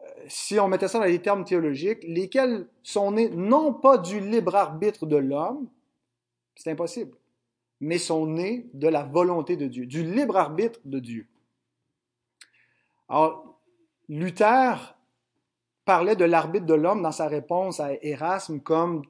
Euh, 0.00 0.04
si 0.28 0.58
on 0.58 0.68
mettait 0.68 0.88
ça 0.88 0.98
dans 0.98 1.04
les 1.04 1.22
termes 1.22 1.44
théologiques, 1.44 2.04
lesquels 2.04 2.68
sont 2.82 3.12
nés 3.12 3.30
non 3.30 3.72
pas 3.72 3.98
du 3.98 4.20
libre 4.20 4.54
arbitre 4.54 5.06
de 5.06 5.16
l'homme, 5.16 5.68
c'est 6.54 6.70
impossible, 6.70 7.16
mais 7.80 7.98
sont 7.98 8.26
nés 8.26 8.66
de 8.74 8.88
la 8.88 9.02
volonté 9.02 9.56
de 9.56 9.66
Dieu, 9.66 9.86
du 9.86 10.02
libre 10.02 10.36
arbitre 10.36 10.80
de 10.84 10.98
Dieu. 10.98 11.26
Alors, 13.08 13.58
Luther 14.08 14.96
parlait 15.84 16.16
de 16.16 16.24
l'arbitre 16.24 16.66
de 16.66 16.74
l'homme 16.74 17.02
dans 17.02 17.12
sa 17.12 17.26
réponse 17.26 17.80
à 17.80 17.92
Erasme 18.02 18.60
comme 18.60 19.02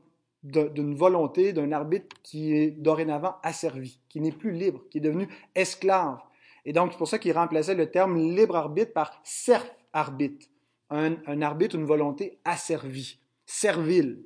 d'une 0.42 0.94
volonté, 0.94 1.52
d'un 1.52 1.70
arbitre 1.72 2.16
qui 2.22 2.54
est 2.54 2.70
dorénavant 2.70 3.36
asservi, 3.42 4.00
qui 4.08 4.20
n'est 4.20 4.32
plus 4.32 4.52
libre, 4.52 4.82
qui 4.90 4.98
est 4.98 5.02
devenu 5.02 5.28
esclave. 5.54 6.18
Et 6.64 6.72
donc, 6.72 6.92
c'est 6.92 6.98
pour 6.98 7.08
ça 7.08 7.18
qu'il 7.18 7.32
remplaçait 7.32 7.74
le 7.74 7.90
terme 7.90 8.16
libre 8.16 8.56
arbitre 8.56 8.92
par 8.92 9.20
serf 9.24 9.70
arbitre, 9.92 10.46
un, 10.88 11.16
un, 11.26 11.42
arbitre, 11.42 11.76
une 11.76 11.84
volonté 11.84 12.38
asservie, 12.44 13.18
servile. 13.44 14.22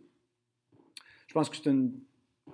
Je 1.26 1.34
pense 1.34 1.48
que 1.48 1.56
c'est 1.56 1.68
un 1.68 1.88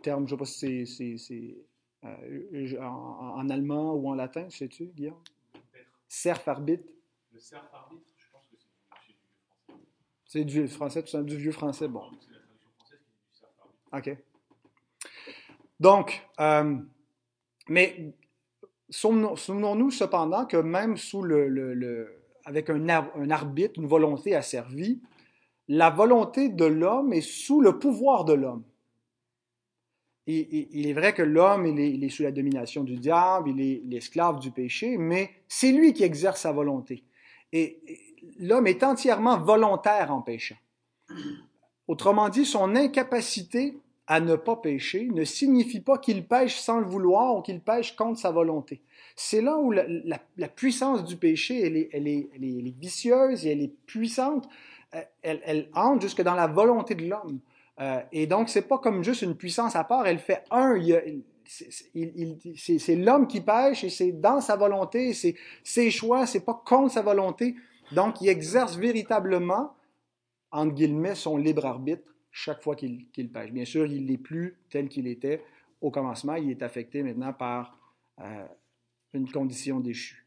terme, 0.03 0.27
je 0.27 0.35
ne 0.35 0.39
sais 0.39 0.87
pas 0.87 0.87
si 0.87 1.19
c'est 1.19 1.57
euh, 2.05 2.81
en, 2.81 3.35
en, 3.37 3.49
allemand 3.51 3.95
ou 3.95 4.09
en 4.09 4.15
latin, 4.15 4.49
sais-tu, 4.49 4.87
Guillaume? 4.87 5.19
Serf 6.09 6.49
arbitre. 6.49 6.85
Le 7.33 7.39
serf 7.39 7.69
arbitre, 7.73 8.07
je 8.17 8.27
pense 8.33 8.47
que 8.47 8.57
c'est 8.57 8.69
du 8.69 8.79
français. 8.89 9.85
C'est 10.25 10.45
du 10.45 10.69
français, 10.69 11.03
tout 11.03 11.09
ça, 11.09 11.23
du 11.23 11.37
vieux 11.37 11.53
français, 11.53 11.89
bon. 11.89 12.11
OK. 13.93 14.17
Donc, 15.81 16.23
euh, 16.41 16.77
mais 17.69 18.13
souvenons-nous 18.91 19.91
cependant 19.91 20.45
que 20.47 20.57
même 20.57 20.97
sous 20.97 21.23
le, 21.23 22.23
avec 22.45 22.71
un, 22.71 22.89
arbitre, 23.31 23.81
une 23.81 23.87
volonté 23.87 24.35
asservie, 24.35 25.01
la 25.69 25.91
volonté 25.91 26.49
de 26.49 26.65
l'homme 26.65 27.13
est 27.13 27.21
sous 27.21 27.61
le 27.61 27.79
pouvoir 27.79 28.25
de 28.25 28.35
l'homme. 28.35 28.65
Il 30.27 30.87
est 30.87 30.93
vrai 30.93 31.13
que 31.13 31.23
l'homme, 31.23 31.67
il, 31.67 31.79
il, 31.79 32.05
est 32.05 32.09
sous 32.09 32.23
la 32.23 32.31
domination 32.31 32.85
du 32.85 32.97
diable, 32.97 33.51
il 33.51 33.61
est 33.61 33.83
l'esclave 33.87 34.39
du 34.39 34.53
péché, 34.53 34.97
mais 34.97 35.31
c'est 35.49 35.73
lui 35.73 35.93
qui 35.93 36.05
exerce 36.05 36.43
sa 36.43 36.53
volonté. 36.53 37.05
Et 37.53 37.81
l'homme 38.39 38.67
est 38.67 38.83
entièrement 38.83 39.39
volontaire 39.41 40.13
en 40.13 40.23
péchant. 40.23 40.59
Autrement 41.91 42.29
dit, 42.29 42.45
son 42.45 42.77
incapacité 42.77 43.77
à 44.07 44.21
ne 44.21 44.37
pas 44.37 44.55
pécher 44.55 45.09
ne 45.13 45.25
signifie 45.25 45.81
pas 45.81 45.99
qu'il 45.99 46.25
pêche 46.25 46.57
sans 46.57 46.79
le 46.79 46.87
vouloir 46.87 47.37
ou 47.37 47.43
qu'il 47.43 47.61
pêche 47.61 47.97
contre 47.97 48.17
sa 48.17 48.31
volonté. 48.31 48.81
C'est 49.17 49.41
là 49.41 49.59
où 49.59 49.73
la, 49.73 50.49
puissance 50.55 51.03
du 51.05 51.17
péché, 51.17 51.67
elle 51.67 51.77
est, 51.77 51.91
elle, 51.93 52.07
est, 52.07 52.29
elle, 52.33 52.45
est, 52.45 52.79
vicieuse 52.79 53.45
et 53.45 53.51
elle 53.51 53.63
est 53.63 53.75
puissante. 53.87 54.49
Euh, 54.95 55.01
elle, 55.23 55.41
elle 55.45 55.69
entre 55.75 56.03
jusque 56.03 56.23
dans 56.23 56.37
la 56.37 56.47
volonté 56.47 56.95
de 56.95 57.09
l'homme. 57.09 57.41
Euh, 57.81 58.01
et 58.13 58.29
donc, 58.29 58.51
c'est 58.51 58.69
pas 58.69 58.79
comme 58.79 59.03
juste 59.03 59.23
une 59.23 59.35
puissance 59.35 59.75
à 59.75 59.83
part, 59.83 60.07
elle 60.07 60.21
fait 60.21 60.45
un. 60.53 60.79
C'est 61.45 62.95
l'homme 62.95 63.27
qui 63.27 63.41
pêche 63.41 63.83
et 63.83 63.91
c'est 63.91 64.13
dans 64.13 64.41
sa 64.41 64.55
volonté, 64.55 65.13
c'est 65.13 65.35
ses 65.65 65.91
choix, 65.91 66.25
c'est 66.27 66.45
pas 66.45 66.63
contre 66.65 66.93
sa 66.93 67.03
volonté. 67.03 67.57
Donc, 67.91 68.21
il 68.21 68.29
exerce 68.29 68.77
véritablement 68.77 69.73
entre 70.53 70.75
guillemets, 70.75 71.15
son 71.15 71.37
libre 71.37 71.67
arbitre 71.67 72.11
chaque 72.31 72.63
fois 72.63 72.77
qu'il 72.77 73.09
qu 73.11 73.25
pêche. 73.27 73.51
Bien 73.51 73.65
sûr, 73.65 73.87
il 73.87 74.07
n'est 74.07 74.19
plus 74.19 74.59
tel 74.71 74.89
qu'il 74.89 75.07
était 75.07 75.43
au 75.81 75.91
commencement, 75.91 76.35
il 76.35 76.51
est 76.51 76.63
affecté 76.63 77.03
maintenant 77.03 77.33
par 77.33 77.79
euh, 78.21 78.47
une 79.15 79.31
condition 79.31 79.81
déchue. 79.81 80.27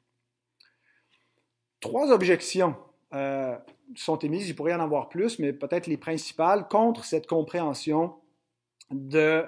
Trois 1.80 2.12
objections 2.12 2.76
euh, 3.14 3.56
sont 3.96 4.18
émises, 4.20 4.50
il 4.50 4.56
pourrait 4.56 4.72
y 4.72 4.76
en 4.76 4.80
avoir 4.80 5.10
plus, 5.10 5.38
mais 5.40 5.54
peut-être 5.54 5.88
les 5.88 5.98
principales 5.98 6.68
contre 6.68 7.06
cette 7.06 7.28
compréhension 7.28 8.16
de 8.92 9.46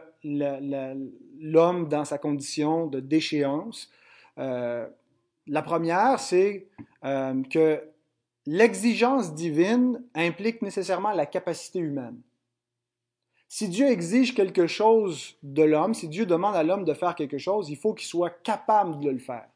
l'homme 1.39 1.87
dans 1.87 2.05
sa 2.05 2.17
condition 2.17 2.87
de 2.87 2.99
déchéance. 2.99 3.89
Euh, 4.37 4.87
la 5.47 5.61
première, 5.61 6.19
c'est 6.19 6.67
que 7.03 7.81
l'exigence 8.45 9.33
divine 9.33 10.03
implique 10.13 10.61
nécessairement 10.61 11.11
la 11.11 11.25
capacité 11.25 11.79
humaine. 11.79 12.19
Si 13.47 13.69
Dieu 13.69 13.87
exige 13.87 14.33
quelque 14.33 14.67
chose 14.67 15.37
de 15.43 15.63
l'homme, 15.63 15.93
si 15.93 16.07
Dieu 16.07 16.25
demande 16.25 16.55
à 16.55 16.63
l'homme 16.63 16.83
de 16.83 16.93
faire 16.93 17.15
quelque 17.15 17.37
chose, 17.37 17.69
il 17.69 17.77
faut 17.77 17.93
qu'il 17.93 18.07
soit 18.07 18.41
capable 18.43 18.99
de 18.99 19.09
le 19.09 19.19
faire. 19.19 19.47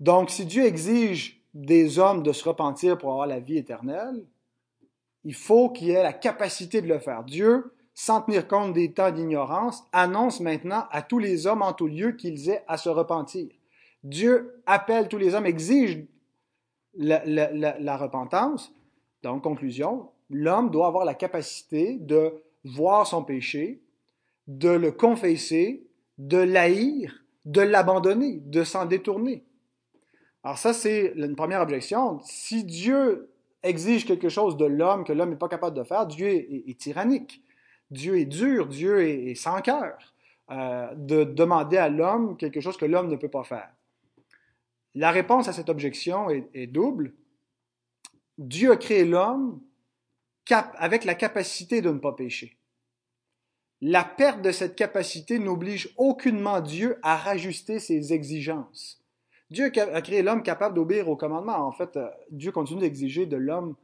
Donc, 0.00 0.30
si 0.30 0.44
Dieu 0.44 0.64
exige 0.64 1.40
des 1.54 1.98
hommes 1.98 2.22
de 2.22 2.32
se 2.32 2.46
repentir 2.48 2.98
pour 2.98 3.10
avoir 3.12 3.26
la 3.26 3.40
vie 3.40 3.56
éternelle, 3.56 4.24
il 5.24 5.34
faut 5.34 5.70
qu'il 5.70 5.90
ait 5.90 6.02
la 6.02 6.12
capacité 6.12 6.82
de 6.82 6.88
le 6.88 6.98
faire. 6.98 7.24
Dieu, 7.24 7.72
sans 7.94 8.20
tenir 8.20 8.46
compte 8.46 8.74
des 8.74 8.92
temps 8.92 9.10
d'ignorance, 9.10 9.84
annonce 9.92 10.40
maintenant 10.40 10.84
à 10.90 11.00
tous 11.00 11.18
les 11.18 11.46
hommes 11.46 11.62
en 11.62 11.72
tout 11.72 11.86
lieu 11.86 12.12
qu'ils 12.12 12.50
aient 12.50 12.64
à 12.68 12.76
se 12.76 12.88
repentir. 12.88 13.48
Dieu 14.02 14.62
appelle 14.66 15.08
tous 15.08 15.16
les 15.16 15.34
hommes, 15.34 15.46
exige 15.46 16.04
la, 16.96 17.96
repentance. 17.96 18.74
Donc, 19.22 19.42
conclusion, 19.42 20.10
l'homme 20.30 20.70
doit 20.70 20.86
avoir 20.86 21.04
la 21.04 21.14
capacité 21.14 21.98
de 21.98 22.34
voir 22.64 23.06
son 23.06 23.24
péché, 23.24 23.82
de 24.46 24.70
le 24.70 24.92
confesser, 24.92 25.86
de 26.18 26.38
l'haïr, 26.38 27.24
de 27.44 27.60
l'abandonner, 27.60 28.40
de 28.44 28.64
s'en 28.64 28.86
détourner. 28.86 29.44
Alors 30.42 30.58
ça, 30.58 30.72
c'est 30.72 31.12
une 31.16 31.36
première 31.36 31.62
objection. 31.62 32.20
Si 32.22 32.64
Dieu 32.64 33.30
exige 33.62 34.06
quelque 34.06 34.28
chose 34.28 34.56
de 34.56 34.66
l'homme 34.66 35.04
que 35.04 35.12
l'homme 35.12 35.30
n'est 35.30 35.36
pas 35.36 35.48
capable 35.48 35.76
de 35.76 35.82
faire, 35.82 36.06
Dieu 36.06 36.28
est, 36.28 36.78
tyrannique. 36.78 37.42
Dieu 37.90 38.18
est 38.18 38.26
dur, 38.26 38.66
Dieu 38.66 39.00
est, 39.02 39.30
est 39.30 39.34
sans 39.34 39.60
cœur 39.62 40.14
euh, 40.50 40.88
de 40.94 41.24
demander 41.24 41.78
à 41.78 41.88
l'homme 41.88 42.36
quelque 42.36 42.60
chose 42.60 42.76
que 42.76 42.84
l'homme 42.84 43.08
ne 43.08 43.16
peut 43.16 43.30
pas 43.30 43.44
faire. 43.44 43.70
La 44.94 45.10
réponse 45.10 45.48
à 45.48 45.52
cette 45.52 45.68
objection 45.68 46.30
est, 46.30 46.66
double. 46.66 47.12
Dieu 48.38 48.72
a 48.72 48.76
créé 48.76 49.04
l'homme 49.04 49.60
avec 50.50 51.04
la 51.04 51.14
capacité 51.14 51.80
de 51.80 51.90
ne 51.90 51.98
pas 51.98 52.12
pécher. 52.12 52.56
La 53.80 54.04
perte 54.04 54.40
de 54.40 54.52
cette 54.52 54.76
capacité 54.76 55.38
n'oblige 55.38 55.92
aucunement 55.96 56.60
Dieu 56.60 56.98
à 57.02 57.16
rajuster 57.16 57.80
ses 57.80 58.12
exigences. 58.12 59.02
Dieu 59.50 59.70
a 59.76 60.02
créé 60.02 60.22
l'homme 60.22 60.42
capable 60.42 60.74
d'obéir 60.74 61.08
aux 61.08 61.16
commandements. 61.16 61.66
En 61.66 61.72
fait, 61.72 61.96
euh, 61.96 62.08
Dieu 62.30 62.50
continue 62.50 62.80
d'exiger 62.80 63.26
de 63.26 63.36
l'homme 63.36 63.74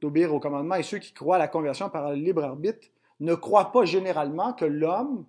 d'obéir 0.00 0.34
aux 0.34 0.40
commandements 0.40 0.74
et 0.74 0.82
ceux 0.82 0.98
qui 0.98 1.12
croient 1.12 1.36
à 1.36 1.38
la 1.38 1.48
conversion 1.48 1.88
par 1.88 2.10
le 2.10 2.16
libre 2.16 2.42
arbitre 2.42 2.88
ne 3.20 3.34
croient 3.34 3.70
pas 3.70 3.84
généralement 3.84 4.52
que 4.52 4.64
l'homme 4.64 5.24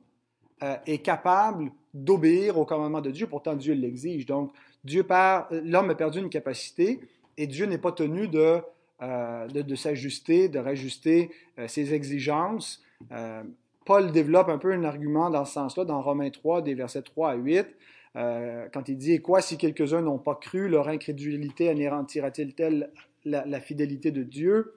euh, 0.64 0.76
est 0.86 1.00
capable 1.00 1.72
d'obéir 1.94 2.58
aux 2.58 2.66
commandements 2.66 3.02
de 3.02 3.12
Dieu. 3.12 3.28
Pourtant, 3.28 3.56
Dieu 3.56 3.74
l'exige. 3.74 4.26
Donc, 4.26 4.52
Dieu 4.86 5.06
l'homme 5.52 5.90
a 5.90 5.96
perdu 5.96 6.20
une 6.20 6.30
capacité 6.30 7.02
et 7.38 7.48
Dieu 7.48 7.66
n'est 7.66 7.78
pas 7.78 7.92
tenu 7.92 8.28
de 8.28 8.62
euh, 9.02 9.48
de, 9.50 9.76
s'ajuster, 9.76 10.48
de 10.48 10.58
rajuster 10.58 11.30
euh, 11.60 11.68
ses 11.68 11.94
exigences. 11.94 12.82
Euh, 13.12 13.44
Paul 13.84 14.14
développe 14.14 14.48
un 14.48 14.58
peu 14.58 14.72
un 14.72 14.86
argument 14.86 15.30
dans 15.30 15.44
ce 15.44 15.52
sens-là 15.52 15.84
dans 15.84 16.02
Romains 16.02 16.30
3, 16.30 16.62
des 16.62 16.76
versets 16.76 17.02
3 17.02 17.32
à 17.32 17.36
8, 17.36 17.68
euh, 18.16 18.68
quand 18.74 18.88
il 18.88 18.98
dit 18.98 19.12
Et 19.12 19.20
quoi 19.20 19.42
si 19.42 19.58
quelques-uns 19.58 20.02
n'ont 20.02 20.18
pas 20.18 20.36
cru, 20.36 20.70
leur 20.70 20.88
incrédulité 20.88 21.68
anéantira-t-il-elle 21.70 22.90
la, 23.26 23.46
la 23.46 23.60
fidélité 23.60 24.12
de 24.12 24.24
Dieu? 24.24 24.76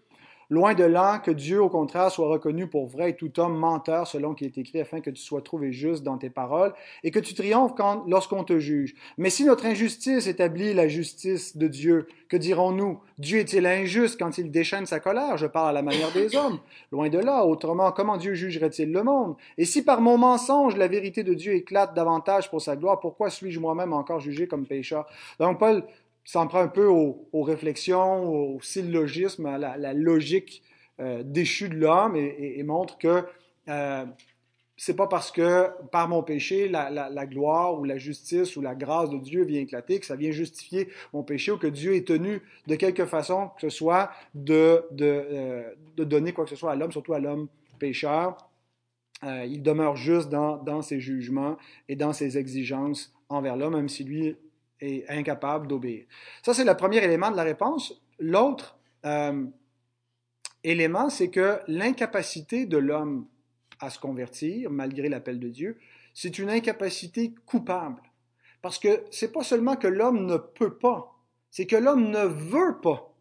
Loin 0.50 0.72
de 0.74 0.84
là 0.84 1.18
que 1.18 1.30
Dieu, 1.30 1.62
au 1.62 1.68
contraire, 1.68 2.10
soit 2.10 2.28
reconnu 2.28 2.66
pour 2.66 2.86
vrai 2.86 3.12
tout 3.12 3.38
homme 3.38 3.56
menteur 3.56 4.06
selon 4.06 4.34
qu'il 4.34 4.46
est 4.46 4.56
écrit, 4.56 4.80
afin 4.80 5.00
que 5.00 5.10
tu 5.10 5.20
sois 5.20 5.42
trouvé 5.42 5.72
juste 5.72 6.02
dans 6.02 6.16
tes 6.16 6.30
paroles 6.30 6.72
et 7.04 7.10
que 7.10 7.18
tu 7.18 7.34
triomphes 7.34 7.74
lorsqu'on 8.06 8.44
te 8.44 8.58
juge. 8.58 8.94
Mais 9.18 9.28
si 9.28 9.44
notre 9.44 9.66
injustice 9.66 10.26
établit 10.26 10.72
la 10.72 10.88
justice 10.88 11.56
de 11.56 11.68
Dieu, 11.68 12.08
que 12.30 12.36
dirons-nous? 12.36 13.00
Dieu 13.18 13.40
est-il 13.40 13.66
injuste 13.66 14.18
quand 14.18 14.38
il 14.38 14.50
déchaîne 14.50 14.86
sa 14.86 15.00
colère? 15.00 15.36
Je 15.36 15.46
parle 15.46 15.68
à 15.68 15.72
la 15.72 15.82
manière 15.82 16.12
des 16.12 16.34
hommes. 16.34 16.58
Loin 16.92 17.08
de 17.08 17.18
là, 17.18 17.44
autrement, 17.44 17.92
comment 17.92 18.16
Dieu 18.16 18.34
jugerait-il 18.34 18.90
le 18.90 19.02
monde? 19.02 19.36
Et 19.58 19.66
si 19.66 19.82
par 19.82 20.00
mon 20.00 20.16
mensonge 20.16 20.76
la 20.76 20.88
vérité 20.88 21.24
de 21.24 21.34
Dieu 21.34 21.54
éclate 21.54 21.94
davantage 21.94 22.50
pour 22.50 22.62
sa 22.62 22.76
gloire, 22.76 23.00
pourquoi 23.00 23.28
suis-je 23.28 23.60
moi-même 23.60 23.92
encore 23.92 24.20
jugé 24.20 24.46
comme 24.46 24.66
pécheur? 24.66 25.06
Donc 25.38 25.58
Paul 25.58 25.84
s'en 26.28 26.46
prend 26.46 26.60
un 26.60 26.68
peu 26.68 26.86
aux, 26.86 27.42
réflexions, 27.42 28.28
au 28.28 28.60
syllogisme, 28.60 29.46
à 29.46 29.56
la, 29.56 29.94
logique 29.94 30.62
euh, 31.00 31.22
déchue 31.24 31.70
de 31.70 31.76
l'homme 31.76 32.16
et, 32.16 32.62
montre 32.64 32.98
que 32.98 33.24
euh, 33.70 34.04
c'est 34.76 34.94
pas 34.94 35.06
parce 35.06 35.32
que 35.32 35.70
par 35.90 36.06
mon 36.06 36.22
péché 36.22 36.68
la, 36.68 37.26
gloire 37.26 37.80
ou 37.80 37.84
la 37.84 37.96
justice 37.96 38.56
ou 38.56 38.60
la 38.60 38.74
grâce 38.74 39.08
de 39.08 39.16
Dieu 39.16 39.42
vient 39.44 39.62
éclater 39.62 39.98
que 40.00 40.04
ça 40.04 40.16
vient 40.16 40.30
justifier 40.30 40.90
mon 41.14 41.22
péché 41.22 41.50
ou 41.50 41.56
que 41.56 41.66
Dieu 41.66 41.96
est 41.96 42.06
tenu 42.06 42.42
de 42.66 42.74
quelque 42.74 43.06
façon 43.06 43.48
que 43.58 43.62
ce 43.62 43.70
soit 43.70 44.10
de, 44.34 44.84
de, 44.90 45.06
euh, 45.06 45.74
de 45.96 46.04
donner 46.04 46.34
quoi 46.34 46.44
que 46.44 46.50
ce 46.50 46.56
soit 46.56 46.72
à 46.72 46.76
l'homme, 46.76 46.92
surtout 46.92 47.14
à 47.14 47.20
l'homme 47.20 47.48
pécheur. 47.78 48.36
Euh, 49.24 49.46
il 49.46 49.62
demeure 49.62 49.96
juste 49.96 50.28
dans, 50.28 50.58
dans 50.58 50.82
ses 50.82 51.00
jugements 51.00 51.56
et 51.88 51.96
dans 51.96 52.12
ses 52.12 52.36
exigences 52.36 53.14
envers 53.30 53.56
l'homme, 53.56 53.76
même 53.76 53.88
si 53.88 54.04
lui 54.04 54.36
est 54.80 55.08
incapable 55.08 55.66
d'obéir. 55.66 56.04
Ça, 56.42 56.54
c'est 56.54 56.64
le 56.64 56.76
premier 56.76 56.98
élément 56.98 57.30
de 57.30 57.36
la 57.36 57.42
réponse. 57.42 58.00
L'autre 58.18 58.78
euh, 59.04 59.44
élément, 60.64 61.10
c'est 61.10 61.30
que 61.30 61.60
l'incapacité 61.66 62.66
de 62.66 62.78
l'homme 62.78 63.26
à 63.80 63.90
se 63.90 63.98
convertir, 63.98 64.70
malgré 64.70 65.08
l'appel 65.08 65.38
de 65.38 65.48
Dieu, 65.48 65.78
c'est 66.14 66.38
une 66.38 66.50
incapacité 66.50 67.32
coupable. 67.46 68.02
Parce 68.60 68.78
que 68.78 69.04
c'est 69.10 69.32
pas 69.32 69.44
seulement 69.44 69.76
que 69.76 69.86
l'homme 69.86 70.26
ne 70.26 70.36
peut 70.36 70.76
pas, 70.76 71.14
c'est 71.50 71.66
que 71.66 71.76
l'homme 71.76 72.10
ne 72.10 72.24
veut 72.24 72.80
pas. 72.80 73.14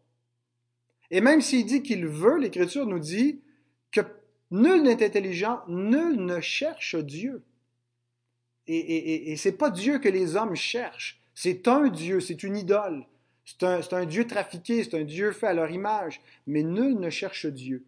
Et 1.10 1.20
même 1.20 1.40
s'il 1.40 1.64
dit 1.64 1.82
qu'il 1.82 2.06
veut, 2.06 2.38
l'Écriture 2.38 2.86
nous 2.86 2.98
dit 2.98 3.40
que 3.92 4.00
nul 4.50 4.82
n'est 4.82 5.02
intelligent, 5.02 5.60
nul 5.68 6.16
ne 6.16 6.40
cherche 6.40 6.96
Dieu. 6.96 7.44
Et, 8.66 8.76
et, 8.76 9.32
et, 9.32 9.46
et 9.46 9.52
pas 9.52 9.70
Dieu 9.70 9.98
que 9.98 10.08
les 10.08 10.36
hommes 10.36 10.56
cherchent. 10.56 11.17
C'est 11.40 11.68
un 11.68 11.86
Dieu, 11.86 12.18
c'est 12.18 12.42
une 12.42 12.56
idole. 12.56 13.06
C'est 13.44 13.62
un, 13.62 14.04
Dieu 14.06 14.26
trafiqué, 14.26 14.82
c'est 14.82 14.98
un 14.98 15.04
Dieu 15.04 15.30
fait 15.30 15.46
à 15.46 15.52
leur 15.52 15.70
image, 15.70 16.20
mais 16.48 16.64
nul 16.64 16.98
ne 16.98 17.10
cherche 17.10 17.46
Dieu. 17.46 17.84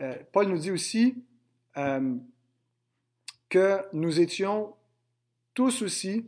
Euh, 0.00 0.14
Paul 0.32 0.48
nous 0.48 0.58
dit 0.58 0.70
aussi 0.70 1.14
euh, 1.78 2.14
que 3.48 3.80
nous 3.94 4.20
étions 4.20 4.74
tous 5.54 5.80
aussi, 5.80 6.26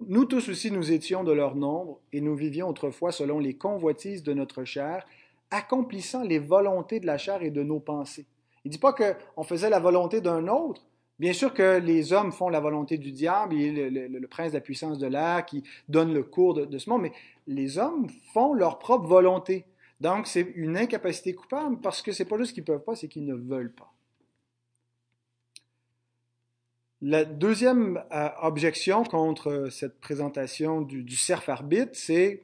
nous 0.00 0.24
tous 0.24 0.48
aussi 0.48 0.70
nous 0.70 0.92
étions 0.92 1.24
de 1.24 1.32
leur 1.32 1.56
nombre 1.56 2.00
et 2.14 2.22
nous 2.22 2.34
vivions 2.34 2.70
autrefois 2.70 3.12
selon 3.12 3.38
les 3.38 3.52
convoitises 3.52 4.22
de 4.22 4.32
notre 4.32 4.64
chair, 4.64 5.06
accomplissant 5.50 6.22
les 6.22 6.38
volontés 6.38 7.00
de 7.00 7.06
la 7.06 7.18
chair 7.18 7.42
et 7.42 7.50
de 7.50 7.62
nos 7.62 7.80
pensées. 7.80 8.24
Il 8.64 8.68
ne 8.68 8.72
dit 8.72 8.78
pas 8.78 8.94
qu'on 8.94 9.42
faisait 9.42 9.68
la 9.68 9.78
volonté 9.78 10.22
d'un 10.22 10.48
autre, 10.48 10.86
Bien 11.18 11.32
sûr 11.32 11.54
que 11.54 11.78
les 11.78 12.12
hommes 12.12 12.32
font 12.32 12.48
la 12.48 12.58
volonté 12.58 12.98
du 12.98 13.12
diable, 13.12 13.54
il 13.54 13.78
est 13.78 13.90
le, 13.90 14.26
prince 14.26 14.50
de 14.50 14.56
la 14.56 14.60
puissance 14.60 14.98
de 14.98 15.06
l'air 15.06 15.46
qui 15.46 15.62
donne 15.88 16.12
le 16.12 16.24
cours 16.24 16.54
de, 16.54 16.78
ce 16.78 16.90
monde, 16.90 17.02
mais 17.02 17.12
les 17.46 17.78
hommes 17.78 18.08
font 18.32 18.52
leur 18.52 18.78
propre 18.80 19.06
volonté. 19.06 19.64
Donc, 20.00 20.26
c'est 20.26 20.52
une 20.56 20.76
incapacité 20.76 21.32
coupable 21.34 21.80
parce 21.80 22.02
que 22.02 22.10
c'est 22.10 22.24
pas 22.24 22.36
juste 22.38 22.52
qu'ils 22.52 22.64
peuvent 22.64 22.82
pas, 22.82 22.96
c'est 22.96 23.06
qu'ils 23.06 23.26
ne 23.26 23.34
veulent 23.34 23.72
pas. 23.72 23.92
La 27.00 27.24
deuxième 27.24 28.02
euh, 28.12 28.28
objection 28.42 29.04
contre 29.04 29.68
cette 29.70 30.00
présentation 30.00 30.80
du, 30.80 31.04
du 31.04 31.16
cerf 31.16 31.48
arbitre, 31.48 31.92
c'est 31.92 32.40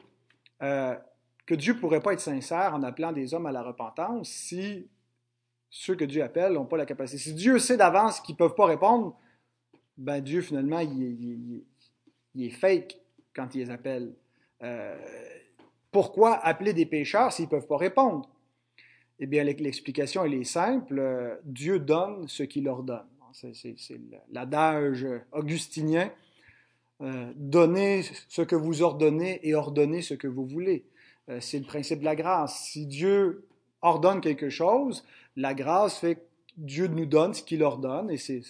euh, 0.62 0.94
que 1.46 1.54
Dieu 1.56 1.76
pourrait 1.76 2.02
pas 2.02 2.12
être 2.12 2.20
sincère 2.20 2.74
en 2.74 2.82
appelant 2.84 3.10
des 3.10 3.34
hommes 3.34 3.46
à 3.46 3.52
la 3.52 3.62
repentance 3.62 4.28
si 4.28 4.86
ceux 5.70 5.94
que 5.94 6.04
Dieu 6.04 6.22
appelle 6.22 6.52
n'ont 6.52 6.66
pas 6.66 6.76
la 6.76 6.86
capacité. 6.86 7.18
Si 7.18 7.34
Dieu 7.34 7.58
sait 7.58 7.76
d'avance 7.76 8.20
qu'ils 8.20 8.34
ne 8.34 8.38
peuvent 8.38 8.54
pas 8.54 8.66
répondre, 8.66 9.16
ben 9.96 10.20
Dieu, 10.20 10.40
finalement, 10.40 10.80
il 10.80 11.62
est, 12.38 12.50
fake 12.50 12.98
quand 13.34 13.54
il 13.54 13.64
les 13.64 13.70
appelle. 13.70 14.14
Euh, 14.62 14.96
pourquoi 15.90 16.34
appeler 16.34 16.72
des 16.72 16.86
pécheurs 16.86 17.32
s'ils 17.32 17.46
ne 17.46 17.50
peuvent 17.50 17.66
pas 17.66 17.76
répondre? 17.76 18.28
Eh 19.18 19.26
bien, 19.26 19.44
l'explication, 19.44 20.24
elle 20.24 20.34
est 20.34 20.44
simple. 20.44 21.38
Dieu 21.44 21.78
donne 21.78 22.26
ce 22.26 22.42
qu'il 22.42 22.68
ordonne. 22.68 23.06
C'est 23.32 24.00
l'adage 24.30 25.06
augustinien. 25.32 26.10
Euh, 27.02 27.32
donnez 27.36 28.02
ce 28.28 28.42
que 28.42 28.56
vous 28.56 28.82
ordonnez 28.82 29.46
et 29.46 29.54
ordonnez 29.54 30.02
ce 30.02 30.14
que 30.14 30.26
vous 30.26 30.44
voulez. 30.46 30.84
Euh, 31.28 31.38
c'est 31.40 31.58
le 31.58 31.64
principe 31.64 32.00
de 32.00 32.04
la 32.04 32.16
grâce. 32.16 32.64
Si 32.64 32.86
Dieu 32.86 33.46
ordonne 33.82 34.20
quelque 34.20 34.50
chose, 34.50 35.04
la 35.36 35.54
grâce 35.54 35.98
fait 35.98 36.16
que 36.16 36.20
Dieu 36.56 36.86
nous 36.88 37.06
donne 37.06 37.34
ce 37.34 37.42
qu'il 37.42 37.62
ordonne 37.62 38.10
et 38.10 38.16
c'est 38.16 38.42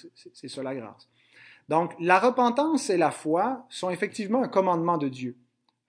ça 0.49 0.63
la 0.63 0.75
grâce. 0.75 1.09
Donc, 1.69 1.95
la 2.01 2.19
repentance 2.19 2.91
et 2.91 2.97
la 2.97 3.13
foi 3.13 3.65
sont 3.69 3.91
effectivement 3.91 4.43
un 4.43 4.49
commandement 4.49 4.99
de 4.99 5.09
Dieu. 5.09 5.37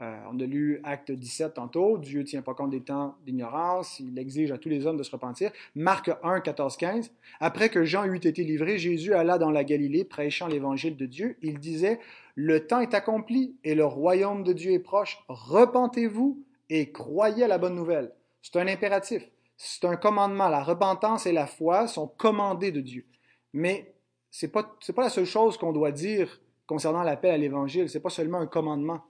Euh, 0.02 0.16
on 0.32 0.40
a 0.40 0.46
lu 0.46 0.80
Acte 0.84 1.12
17 1.12 1.56
tantôt, 1.56 2.00
Dieu 2.00 2.22
ne 2.22 2.26
tient 2.26 2.42
pas 2.42 2.56
compte 2.56 2.72
des 2.72 2.82
temps 2.82 3.16
d'ignorance, 3.24 4.00
il 4.00 4.18
exige 4.18 4.52
à 4.52 4.58
tous 4.58 4.70
les 4.70 4.88
hommes 4.88 4.98
de 4.98 5.04
se 5.04 5.12
repentir. 5.12 5.52
Marc 5.76 6.12
1, 6.24 6.42
14, 6.42 6.76
15. 6.78 7.12
Après 7.40 7.70
que 7.70 7.84
Jean 7.84 8.06
eut 8.06 8.16
été 8.16 8.44
livré, 8.44 8.80
Jésus 8.80 9.14
alla 9.14 9.38
dans 9.38 9.52
la 9.52 9.64
Galilée 9.64 10.04
prêchant 10.04 10.48
l'évangile 10.48 10.98
de 10.98 11.06
Dieu. 11.06 11.38
Il 11.44 11.60
disait, 11.60 12.00
Le 12.34 12.66
temps 12.66 12.80
est 12.80 12.96
accompli 12.96 13.56
et 13.64 13.76
le 13.76 13.86
royaume 13.86 14.44
de 14.44 14.54
Dieu 14.54 14.72
est 14.72 14.80
proche. 14.80 15.24
Repentez-vous 15.28 16.44
et 16.70 16.92
croyez 16.92 17.44
à 17.44 17.48
la 17.48 17.60
bonne 17.60 17.76
nouvelle. 17.76 18.12
C'est 18.42 18.58
un 18.58 18.68
impératif. 18.68 19.24
C'est 19.58 19.86
un 19.86 19.96
commandement. 19.96 20.50
La 20.50 20.64
repentance 20.64 21.26
et 21.26 21.32
la 21.32 21.48
foi 21.48 21.88
sont 21.88 22.08
commandées 22.08 22.72
de 22.72 22.82
Dieu. 22.82 23.06
Mais 23.54 23.94
ce 24.30 24.46
n'est 24.46 24.52
pas, 24.52 24.78
la 24.98 25.10
seule 25.10 25.26
chose 25.26 25.58
qu'on 25.58 25.74
doit 25.74 25.92
dire 25.92 26.42
concernant 26.66 27.04
l'appel 27.04 27.32
à 27.32 27.38
l'Évangile. 27.38 27.90
Ce 27.90 27.98
n'est 27.98 28.02
pas 28.02 28.10
seulement 28.10 28.40
un 28.40 28.48
commandement. 28.48 29.02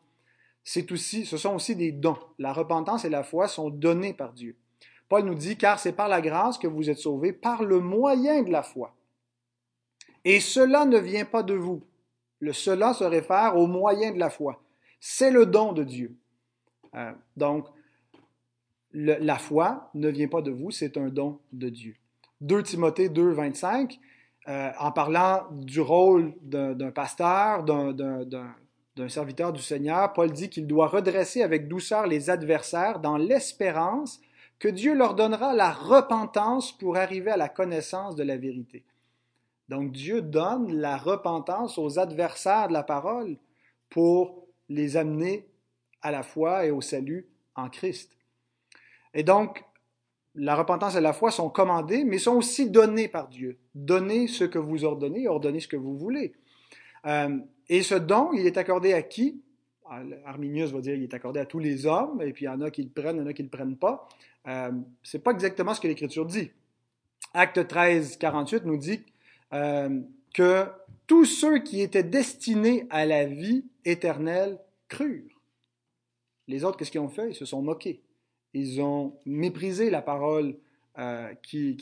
Aussi, 0.91 1.25
ce 1.25 1.37
sont 1.37 1.55
aussi 1.55 1.75
des 1.75 1.91
dons. 1.91 2.17
La 2.37 2.53
repentance 2.53 3.05
et 3.05 3.09
la 3.09 3.23
foi 3.23 3.47
sont 3.47 3.69
données 3.69 4.13
par 4.13 4.33
Dieu. 4.33 4.57
Paul 5.09 5.25
nous 5.25 5.35
dit, 5.35 5.57
car 5.57 5.79
c'est 5.79 5.91
par 5.91 6.07
la 6.07 6.21
grâce 6.21 6.57
que 6.57 6.67
vous 6.67 6.89
êtes 6.89 6.99
sauvés, 6.99 7.33
par 7.33 7.63
le 7.63 7.79
moyen 7.79 8.43
de 8.43 8.51
la 8.51 8.63
foi. 8.63 8.95
Et 10.23 10.39
cela 10.39 10.85
ne 10.85 10.97
vient 10.97 11.25
pas 11.25 11.43
de 11.43 11.53
vous. 11.53 11.83
Le 12.39 12.53
cela 12.53 12.93
se 12.93 13.03
réfère 13.03 13.57
au 13.57 13.67
moyen 13.67 14.11
de 14.11 14.19
la 14.19 14.29
foi. 14.29 14.61
C'est 14.99 15.31
le 15.31 15.45
don 15.45 15.73
de 15.73 15.83
Dieu. 15.83 16.15
Euh, 16.95 17.11
donc, 17.35 17.67
la 18.93 19.37
foi 19.37 19.89
ne 19.93 20.09
vient 20.09 20.27
pas 20.27 20.41
de 20.41 20.51
vous, 20.51 20.71
c'est 20.71 20.97
un 20.97 21.09
don 21.09 21.39
de 21.53 21.69
Dieu. 21.69 21.95
2 22.41 22.63
Timothée 22.63 23.09
2, 23.09 23.31
25, 23.31 23.99
euh, 24.47 24.71
en 24.79 24.91
parlant 24.91 25.43
du 25.51 25.79
rôle 25.81 26.33
d'un 26.41 26.91
pasteur, 26.91 27.63
d'un 27.63 29.09
serviteur 29.09 29.53
du 29.53 29.61
Seigneur, 29.61 30.11
Paul 30.13 30.31
dit 30.31 30.49
qu'il 30.49 30.65
doit 30.65 30.87
redresser 30.87 31.43
avec 31.43 31.67
douceur 31.67 32.07
les 32.07 32.29
adversaires 32.29 32.99
dans 32.99 33.17
l'espérance 33.17 34.19
que 34.57 34.67
Dieu 34.67 34.95
leur 34.95 35.15
donnera 35.15 35.53
la 35.53 35.71
repentance 35.71 36.71
pour 36.71 36.97
arriver 36.97 37.31
à 37.31 37.37
la 37.37 37.49
connaissance 37.49 38.15
de 38.15 38.23
la 38.23 38.37
vérité. 38.37 38.83
Donc 39.69 39.91
Dieu 39.91 40.21
donne 40.21 40.73
la 40.73 40.97
repentance 40.97 41.77
aux 41.77 41.97
adversaires 41.97 42.67
de 42.67 42.73
la 42.73 42.83
parole 42.83 43.37
pour 43.89 44.47
les 44.69 44.97
amener 44.97 45.47
à 46.01 46.11
la 46.11 46.23
foi 46.23 46.65
et 46.65 46.71
au 46.71 46.81
salut 46.81 47.27
en 47.55 47.69
Christ. 47.69 48.17
Et 49.13 49.23
donc, 49.23 49.63
la 50.35 50.55
repentance 50.55 50.95
et 50.95 51.01
la 51.01 51.13
foi 51.13 51.31
sont 51.31 51.49
commandées, 51.49 52.03
mais 52.03 52.17
sont 52.17 52.35
aussi 52.35 52.69
données 52.69 53.07
par 53.07 53.27
Dieu. 53.27 53.57
Donnez 53.75 54.27
ce 54.27 54.45
que 54.45 54.59
vous 54.59 54.85
ordonnez, 54.85 55.27
ordonnez 55.27 55.59
ce 55.59 55.67
que 55.67 55.75
vous 55.75 55.97
voulez. 55.97 56.33
Euh, 57.05 57.37
et 57.67 57.83
ce 57.83 57.95
don, 57.95 58.31
il 58.33 58.45
est 58.45 58.57
accordé 58.57 58.93
à 58.93 59.01
qui? 59.01 59.41
Arminius 60.25 60.71
va 60.71 60.79
dire 60.79 60.93
qu'il 60.93 61.03
est 61.03 61.13
accordé 61.13 61.41
à 61.41 61.45
tous 61.45 61.59
les 61.59 61.85
hommes, 61.85 62.21
et 62.21 62.31
puis 62.31 62.45
il 62.45 62.47
y 62.47 62.49
en 62.49 62.61
a 62.61 62.71
qui 62.71 62.83
le 62.83 62.89
prennent, 62.89 63.17
il 63.17 63.19
y 63.19 63.23
en 63.23 63.27
a 63.27 63.33
qui 63.33 63.41
ne 63.41 63.47
le 63.47 63.51
prennent 63.51 63.75
pas. 63.75 64.07
Euh, 64.47 64.71
c'est 65.03 65.19
pas 65.19 65.31
exactement 65.31 65.73
ce 65.73 65.81
que 65.81 65.87
l'Écriture 65.87 66.25
dit. 66.25 66.49
Acte 67.33 67.67
13, 67.67 68.17
48 68.17 68.65
nous 68.65 68.77
dit 68.77 69.03
euh, 69.53 70.01
que 70.33 70.65
tous 71.07 71.25
ceux 71.25 71.59
qui 71.59 71.81
étaient 71.81 72.03
destinés 72.03 72.87
à 72.89 73.05
la 73.05 73.25
vie 73.25 73.65
éternelle 73.83 74.59
crurent. 74.87 75.41
Les 76.47 76.63
autres, 76.63 76.77
qu'est-ce 76.77 76.91
qu'ils 76.91 77.01
ont 77.01 77.09
fait? 77.09 77.29
Ils 77.31 77.35
se 77.35 77.45
sont 77.45 77.61
moqués. 77.61 78.01
Ils 78.53 78.81
ont 78.81 79.13
méprisé 79.25 79.89
la 79.89 80.01
parole 80.01 80.55
euh, 80.97 81.33
qui, 81.41 81.77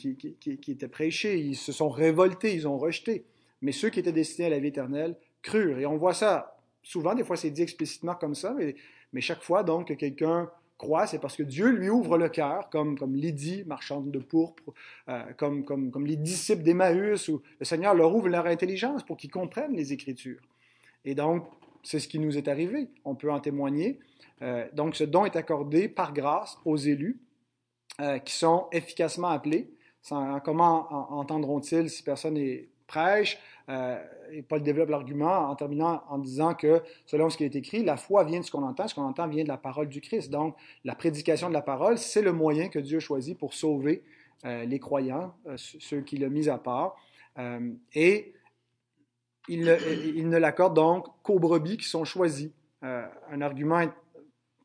était 0.68 0.88
prêchée. 0.88 1.38
Ils 1.38 1.56
se 1.56 1.72
sont 1.72 1.88
révoltés, 1.88 2.54
ils 2.54 2.68
ont 2.68 2.78
rejeté. 2.78 3.24
Mais 3.62 3.72
ceux 3.72 3.90
qui 3.90 4.00
étaient 4.00 4.12
destinés 4.12 4.46
à 4.46 4.50
la 4.50 4.58
vie 4.58 4.68
éternelle 4.68 5.16
crurent. 5.42 5.78
Et 5.78 5.86
on 5.86 5.96
voit 5.96 6.14
ça 6.14 6.56
souvent, 6.82 7.14
des 7.14 7.24
fois 7.24 7.36
c'est 7.36 7.50
dit 7.50 7.62
explicitement 7.62 8.14
comme 8.14 8.34
ça, 8.34 8.54
mais, 8.56 8.74
mais 9.12 9.20
chaque 9.20 9.42
fois 9.42 9.62
donc 9.62 9.88
que 9.88 9.94
quelqu'un 9.94 10.50
croit, 10.78 11.06
c'est 11.06 11.18
parce 11.18 11.36
que 11.36 11.42
Dieu 11.42 11.68
lui 11.68 11.90
ouvre 11.90 12.16
le 12.16 12.30
cœur, 12.30 12.70
comme, 12.70 12.98
comme 12.98 13.14
Lydie, 13.14 13.64
marchande 13.66 14.10
de 14.10 14.18
pourpre, 14.18 14.72
euh, 15.08 15.22
comme, 15.36 15.62
comme, 15.64 15.90
comme 15.90 16.06
les 16.06 16.16
disciples 16.16 16.62
d'Emmaüs, 16.62 17.28
où 17.28 17.42
le 17.58 17.64
Seigneur 17.66 17.94
leur 17.94 18.14
ouvre 18.14 18.30
leur 18.30 18.46
intelligence 18.46 19.04
pour 19.04 19.18
qu'ils 19.18 19.30
comprennent 19.30 19.74
les 19.74 19.92
Écritures. 19.92 20.40
Et 21.04 21.14
donc, 21.14 21.44
c'est 21.82 21.98
ce 21.98 22.08
qui 22.08 22.18
nous 22.18 22.36
est 22.36 22.48
arrivé. 22.48 22.88
On 23.04 23.14
peut 23.14 23.30
en 23.30 23.40
témoigner. 23.40 23.98
Euh, 24.42 24.66
donc, 24.72 24.96
ce 24.96 25.04
don 25.04 25.24
est 25.24 25.36
accordé 25.36 25.88
par 25.88 26.12
grâce 26.12 26.58
aux 26.64 26.76
élus 26.76 27.20
euh, 28.00 28.18
qui 28.18 28.34
sont 28.34 28.68
efficacement 28.72 29.28
appelés. 29.28 29.70
comment 30.44 31.12
entendront-ils 31.12 31.90
si 31.90 32.02
personne 32.02 32.34
n'est 32.34 32.68
prêche? 32.86 33.38
Euh, 33.68 34.02
et 34.32 34.42
Paul 34.42 34.62
développe 34.62 34.88
l'argument 34.88 35.48
en 35.48 35.54
terminant 35.54 36.02
en 36.08 36.18
disant 36.18 36.54
que, 36.54 36.82
selon 37.06 37.30
ce 37.30 37.36
qui 37.36 37.44
est 37.44 37.54
écrit, 37.54 37.84
la 37.84 37.96
foi 37.96 38.24
vient 38.24 38.40
de 38.40 38.44
ce 38.44 38.50
qu'on 38.50 38.64
entend, 38.64 38.88
ce 38.88 38.94
qu'on 38.94 39.04
entend 39.04 39.28
vient 39.28 39.44
de 39.44 39.48
la 39.48 39.58
parole 39.58 39.88
du 39.88 40.00
Christ. 40.00 40.30
Donc, 40.30 40.56
la 40.84 40.94
prédication 40.94 41.48
de 41.48 41.54
la 41.54 41.62
parole, 41.62 41.98
c'est 41.98 42.22
le 42.22 42.32
moyen 42.32 42.68
que 42.68 42.78
Dieu 42.78 42.98
choisit 42.98 43.38
pour 43.38 43.54
sauver 43.54 44.02
les 44.42 44.78
croyants, 44.78 45.34
ceux 45.56 46.00
qu'il 46.00 46.24
a 46.24 46.30
mis 46.30 46.48
à 46.48 46.56
part. 46.56 46.96
et 47.94 48.32
il, 49.48 49.64
ne 49.64 50.36
l'accorde 50.36 50.74
donc 50.74 51.06
qu'aux 51.22 51.38
brebis 51.38 51.76
qui 51.76 51.88
sont 51.88 52.04
choisis. 52.04 52.50
Euh, 52.82 53.06
un 53.30 53.40
argument 53.40 53.86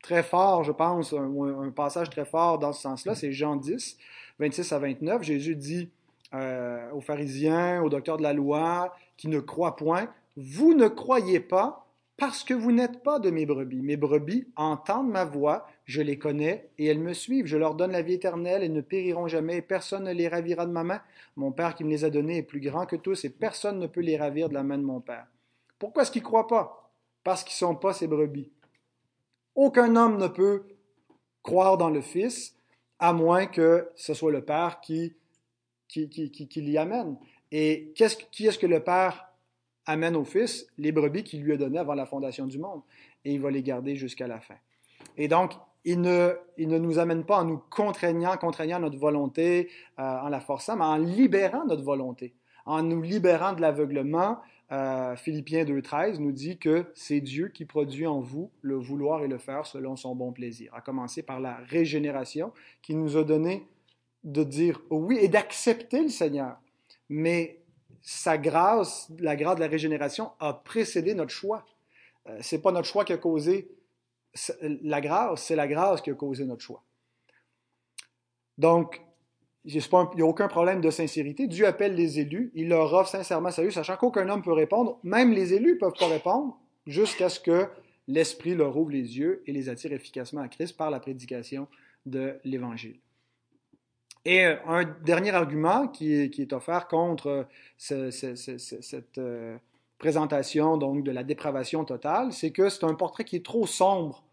très 0.02 0.22
fort, 0.22 0.64
je 0.64 0.72
pense, 0.72 1.12
un, 1.12 1.70
passage 1.70 2.10
très 2.10 2.24
fort 2.24 2.58
dans 2.58 2.72
ce 2.72 2.82
sens-là, 2.82 3.14
c'est 3.14 3.32
Jean 3.32 3.56
10, 3.56 3.96
26 4.38 4.72
à 4.72 4.78
29. 4.78 5.22
Jésus 5.22 5.56
dit 5.56 5.90
euh, 6.34 6.90
aux 6.92 7.00
pharisiens, 7.00 7.82
aux 7.82 7.88
docteurs 7.88 8.16
de 8.16 8.22
la 8.22 8.32
loi, 8.32 8.94
qui 9.16 9.28
ne 9.28 9.40
croient 9.40 9.76
point, 9.76 10.08
vous 10.36 10.74
ne 10.74 10.88
croyez 10.88 11.40
pas 11.40 11.86
parce 12.16 12.44
que 12.44 12.54
vous 12.54 12.72
n'êtes 12.72 13.02
pas 13.02 13.18
de 13.18 13.30
mes 13.30 13.46
brebis. 13.46 13.82
Mes 13.82 13.96
brebis 13.96 14.46
entendent 14.56 15.10
ma 15.10 15.24
voix, 15.24 15.66
je 15.86 16.02
les 16.02 16.18
connais 16.18 16.68
et 16.78 16.86
elles 16.86 16.98
me 16.98 17.14
suivent. 17.14 17.46
Je 17.46 17.56
leur 17.56 17.74
donne 17.74 17.92
la 17.92 18.02
vie 18.02 18.14
éternelle, 18.14 18.62
elles 18.62 18.72
ne 18.72 18.80
périront 18.80 19.28
jamais, 19.28 19.58
et 19.58 19.62
personne 19.62 20.04
ne 20.04 20.12
les 20.12 20.28
ravira 20.28 20.66
de 20.66 20.72
ma 20.72 20.84
main. 20.84 21.00
Mon 21.36 21.52
Père 21.52 21.74
qui 21.74 21.84
me 21.84 21.90
les 21.90 22.04
a 22.04 22.10
donnés 22.10 22.38
est 22.38 22.42
plus 22.42 22.60
grand 22.60 22.86
que 22.86 22.96
tous, 22.96 23.24
et 23.24 23.30
personne 23.30 23.78
ne 23.78 23.86
peut 23.86 24.00
les 24.00 24.16
ravir 24.16 24.48
de 24.48 24.54
la 24.54 24.64
main 24.64 24.78
de 24.78 24.82
mon 24.82 25.00
Père. 25.00 25.26
Pourquoi 25.78 26.02
est-ce 26.02 26.10
qu'ils 26.10 26.22
ne 26.22 26.26
croient 26.26 26.48
pas? 26.48 26.92
Parce 27.22 27.44
qu'ils 27.44 27.54
ne 27.54 27.70
sont 27.72 27.76
pas 27.76 27.92
ses 27.92 28.08
brebis. 28.08 28.50
Aucun 29.54 29.96
homme 29.96 30.18
ne 30.18 30.28
peut 30.28 30.66
croire 31.42 31.78
dans 31.78 31.90
le 31.90 32.00
Fils, 32.00 32.56
à 32.98 33.12
moins 33.12 33.46
que 33.46 33.88
ce 33.94 34.12
soit 34.12 34.32
le 34.32 34.44
Père 34.44 34.80
qui, 34.80 35.14
qui, 35.86 36.08
qui, 36.08 36.30
qui 36.30 36.60
l'y 36.60 36.78
amène. 36.78 37.16
Et 37.52 37.92
qui 37.94 38.02
est-ce 38.46 38.58
que 38.58 38.66
le 38.66 38.80
Père 38.80 39.28
amène 39.86 40.16
au 40.16 40.24
Fils? 40.24 40.66
Les 40.78 40.90
brebis 40.90 41.22
qu'il 41.22 41.42
lui 41.42 41.52
a 41.52 41.56
données 41.56 41.78
avant 41.78 41.94
la 41.94 42.06
fondation 42.06 42.46
du 42.46 42.58
monde, 42.58 42.82
et 43.24 43.32
il 43.34 43.40
va 43.40 43.52
les 43.52 43.62
garder 43.62 43.94
jusqu'à 43.94 44.26
la 44.26 44.40
fin. 44.40 44.56
Et 45.16 45.28
donc, 45.28 45.52
il 45.86 46.00
ne, 46.00 46.36
il 46.58 46.68
ne 46.68 46.78
nous 46.78 46.98
amène 46.98 47.24
pas 47.24 47.38
en 47.38 47.44
nous 47.44 47.62
contraignant, 47.70 48.36
contraignant 48.36 48.80
notre 48.80 48.98
volonté, 48.98 49.70
euh, 50.00 50.02
en 50.02 50.28
la 50.28 50.40
forçant, 50.40 50.76
mais 50.76 50.84
en 50.84 50.96
libérant 50.96 51.64
notre 51.64 51.84
volonté, 51.84 52.34
en 52.66 52.82
nous 52.82 53.00
libérant 53.00 53.52
de 53.52 53.60
l'aveuglement. 53.60 54.38
Euh, 54.72 55.14
Philippiens 55.14 55.64
2.13 55.64 56.18
nous 56.18 56.32
dit 56.32 56.58
que 56.58 56.86
c'est 56.94 57.20
Dieu 57.20 57.48
qui 57.54 57.64
produit 57.64 58.04
en 58.04 58.18
vous 58.18 58.50
le 58.62 58.74
vouloir 58.74 59.22
et 59.22 59.28
le 59.28 59.38
faire 59.38 59.64
selon 59.64 59.94
son 59.94 60.16
bon 60.16 60.32
plaisir, 60.32 60.74
à 60.74 60.80
commencer 60.80 61.22
par 61.22 61.38
la 61.38 61.54
régénération 61.68 62.52
qui 62.82 62.96
nous 62.96 63.16
a 63.16 63.22
donné 63.22 63.68
de 64.24 64.42
dire 64.42 64.82
oui 64.90 65.18
et 65.20 65.28
d'accepter 65.28 66.02
le 66.02 66.08
Seigneur. 66.08 66.56
Mais 67.08 67.60
sa 68.02 68.38
grâce, 68.38 69.08
la 69.20 69.36
grâce 69.36 69.54
de 69.54 69.60
la 69.60 69.68
régénération, 69.68 70.32
a 70.40 70.52
précédé 70.52 71.14
notre 71.14 71.30
choix. 71.30 71.64
Euh, 72.28 72.36
c'est 72.40 72.60
pas 72.60 72.72
notre 72.72 72.88
choix 72.88 73.04
qui 73.04 73.12
a 73.12 73.18
causé 73.18 73.68
la 74.60 75.00
grâce, 75.00 75.42
c'est 75.42 75.56
la 75.56 75.68
grâce 75.68 76.00
qui 76.00 76.10
a 76.10 76.14
causé 76.14 76.44
notre 76.44 76.62
choix. 76.62 76.82
Donc, 78.58 79.02
il 79.64 79.76
n'y 80.14 80.22
a 80.22 80.26
aucun 80.26 80.48
problème 80.48 80.80
de 80.80 80.90
sincérité. 80.90 81.48
Dieu 81.48 81.66
appelle 81.66 81.94
les 81.94 82.20
élus, 82.20 82.52
il 82.54 82.68
leur 82.68 82.92
offre 82.94 83.10
sincèrement 83.10 83.50
salut, 83.50 83.72
sachant 83.72 83.96
qu'aucun 83.96 84.28
homme 84.28 84.42
peut 84.42 84.52
répondre. 84.52 84.98
Même 85.02 85.32
les 85.32 85.54
élus 85.54 85.74
ne 85.74 85.78
peuvent 85.78 85.98
pas 85.98 86.06
répondre 86.06 86.56
jusqu'à 86.86 87.28
ce 87.28 87.40
que 87.40 87.66
l'Esprit 88.06 88.54
leur 88.54 88.76
ouvre 88.76 88.92
les 88.92 89.18
yeux 89.18 89.42
et 89.46 89.52
les 89.52 89.68
attire 89.68 89.92
efficacement 89.92 90.40
à 90.40 90.48
Christ 90.48 90.76
par 90.76 90.90
la 90.90 91.00
prédication 91.00 91.66
de 92.06 92.38
l'Évangile. 92.44 93.00
Et 94.24 94.44
euh, 94.44 94.56
un 94.66 94.84
dernier 95.04 95.30
argument 95.30 95.88
qui 95.88 96.12
est, 96.12 96.52
offert 96.52 96.86
contre 96.86 97.46
cette 97.76 99.18
euh, 99.18 99.56
présentation 99.98 100.76
donc 100.76 101.02
de 101.02 101.10
la 101.10 101.24
dépravation 101.24 101.84
totale, 101.84 102.32
c'est 102.32 102.50
que 102.50 102.68
c'est 102.68 102.84
un 102.84 102.94
portrait 102.94 103.24
qui 103.24 103.36
est 103.36 103.44
trop 103.44 103.66
sombre 103.66 104.25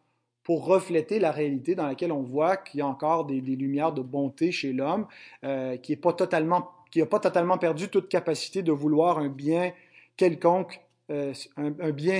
pour 0.44 0.66
refléter 0.66 1.20
la 1.20 1.32
réalité 1.32 1.76
dans 1.76 1.88
laquelle 1.88 2.12
on 2.12 2.22
voit 2.22 2.58
qu'il 2.58 2.80
y 2.80 2.82
a 2.82 2.88
encore 2.88 3.26
des, 3.26 3.40
lumières 3.40 3.94
de 3.94 4.02
bonté 4.02 4.52
chez 4.52 4.74
l'homme, 4.74 5.08
euh, 5.44 5.78
qui 5.78 5.94
n'a 5.94 5.98
pas, 5.98 6.14
totalement, 6.14 6.70
pas 7.10 7.20
totalement 7.20 7.58
perdu 7.58 7.90
toute 7.90 8.10
capacité 8.10 8.62
de 8.62 8.72
vouloir 8.72 9.20
un 9.20 9.30
bien 9.30 9.72
quelconque, 10.18 10.82
un, 11.10 11.92
bien, 11.92 12.20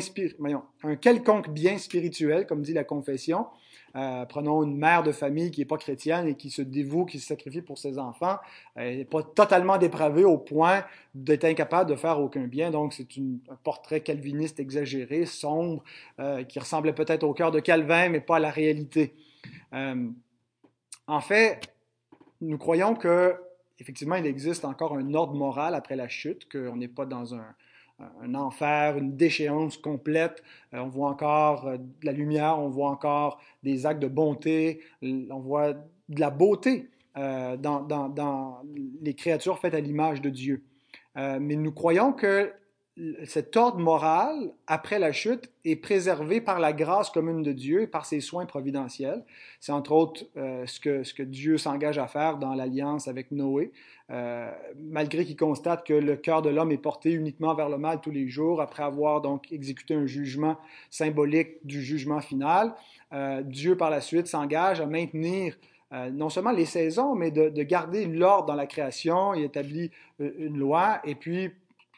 un 0.84 0.96
quelconque 0.96 1.50
bien 1.50 1.78
spirituel, 1.78 2.46
comme 2.48 2.62
dit 2.62 2.74
la 2.74 2.84
confession, 2.84 3.48
euh, 3.96 4.26
prenons 4.26 4.64
une 4.64 4.78
mère 4.78 5.04
de 5.04 5.12
famille 5.12 5.52
qui 5.52 5.62
n'est 5.62 5.66
pas 5.66 5.78
chrétienne 5.78 6.28
et 6.28 6.36
qui 6.36 6.50
se 6.50 6.62
dévoue, 6.62 7.06
qui 7.06 7.20
se 7.20 7.28
sacrifie 7.28 7.62
pour 7.62 7.78
ses 7.78 8.00
enfants. 8.00 8.38
Elle 8.76 8.98
n'est 8.98 9.06
pas 9.06 9.22
totalement 9.22 9.78
dépravée 9.78 10.24
au 10.24 10.38
point 10.38 10.84
d'être 11.14 11.46
incapable 11.46 11.90
de 11.90 11.96
faire 11.96 12.20
aucun 12.20 12.48
bien. 12.48 12.72
Donc, 12.72 12.94
c'est 12.94 13.08
un 13.50 13.56
portrait 13.64 14.02
calviniste 14.02 14.60
exagéré, 14.60 15.26
sombre, 15.26 15.84
euh, 16.20 16.44
qui 16.44 16.60
ressemblait 16.60 16.94
peut-être 16.94 17.24
au 17.24 17.34
cœur 17.34 17.52
de 17.52 17.60
Calvin, 17.60 18.10
mais 18.10 18.22
pas 18.22 18.38
à 18.38 18.40
la 18.40 18.52
réalité. 18.52 19.14
Euh, 19.74 20.10
en 21.08 21.22
fait, 21.22 21.62
nous 22.42 22.58
croyons 22.58 22.96
que 22.96 23.36
effectivement, 23.80 24.16
il 24.16 24.26
existe 24.26 24.66
encore 24.66 24.96
un 24.96 25.14
ordre 25.14 25.34
moral 25.34 25.76
après 25.76 25.96
la 25.96 26.08
chute, 26.08 26.50
qu'on 26.50 26.78
n'est 26.78 26.88
pas 26.88 27.06
dans 27.06 27.36
un, 27.36 27.46
un 28.00 28.36
enfer, 28.36 28.98
une 28.98 29.16
déchéance 29.16 29.78
complète. 29.78 30.44
Euh, 30.74 30.80
on 30.80 30.88
voit 30.88 31.10
encore 31.10 31.68
euh, 31.68 31.78
de 31.78 32.06
la 32.06 32.12
lumière, 32.12 32.60
on 32.60 32.70
voit 32.70 32.90
encore 32.90 33.42
des 33.64 33.86
actes 33.86 34.02
de 34.02 34.08
bonté, 34.08 34.82
on 35.02 35.40
voit 35.40 35.74
de 35.74 36.20
la 36.20 36.30
beauté 36.30 36.90
euh, 37.18 37.58
dans, 37.58 38.62
les 39.02 39.14
créatures 39.14 39.60
faites 39.60 39.74
à 39.74 39.80
l'image 39.80 40.22
de 40.22 40.30
Dieu. 40.30 40.64
mais 41.16 41.56
nous 41.56 41.72
croyons 41.72 42.14
que 42.14 42.52
cet 43.26 43.58
ordre 43.58 43.80
moral, 43.80 44.52
après 44.68 45.00
la 45.00 45.12
chute, 45.12 45.50
est 45.66 45.76
préservé 45.76 46.42
par 46.42 46.60
la 46.60 46.74
grâce 46.74 47.10
commune 47.10 47.42
de 47.42 47.52
Dieu 47.52 47.82
et 47.82 47.88
par 47.88 48.06
ses 48.06 48.22
soins 48.22 48.46
providentiels. 48.46 49.24
C'est 49.60 49.72
entre 49.72 49.94
autres 49.94 50.26
euh, 50.38 50.64
ce, 50.68 50.80
que, 50.80 51.24
Dieu 51.24 51.58
s'engage 51.58 51.98
à 51.98 52.06
faire 52.06 52.38
dans 52.38 52.54
l'alliance 52.54 53.08
avec 53.08 53.32
Noé, 53.32 53.72
euh, 54.12 54.52
malgré 54.78 55.26
qu'il 55.26 55.36
constate 55.36 55.88
que 55.88 55.94
le 55.94 56.16
cœur 56.18 56.44
de 56.44 56.50
l'homme 56.50 56.72
est 56.72 56.78
porté 56.78 57.12
uniquement 57.12 57.56
vers 57.56 57.68
le 57.68 57.80
mal 57.80 58.00
tous 58.00 58.12
les 58.12 58.28
jours, 58.28 58.62
après 58.62 58.84
avoir 58.84 59.22
donc 59.22 59.52
exécuté 59.52 59.96
un 59.96 60.06
jugement 60.06 60.58
symbolique 60.92 61.66
du 61.66 61.82
jugement 61.82 62.22
final. 62.22 62.76
Euh, 63.12 63.42
Dieu, 63.42 63.76
par 63.76 63.90
la 63.90 64.02
suite, 64.02 64.28
s'engage 64.28 64.82
à 64.82 64.86
maintenir 64.86 65.58
non 66.12 66.30
seulement 66.30 66.52
les 66.52 66.66
saisons, 66.66 67.14
mais 67.14 67.30
de, 67.30 67.50
de 67.50 67.62
garder 67.62 68.08
l'ordre 68.08 68.48
dans 68.48 68.56
la 68.56 68.66
création. 68.66 69.36
Il 69.36 69.44
établit 69.44 69.92
une 70.18 70.58
loi 70.58 71.00
et 71.04 71.14
puis 71.14 71.52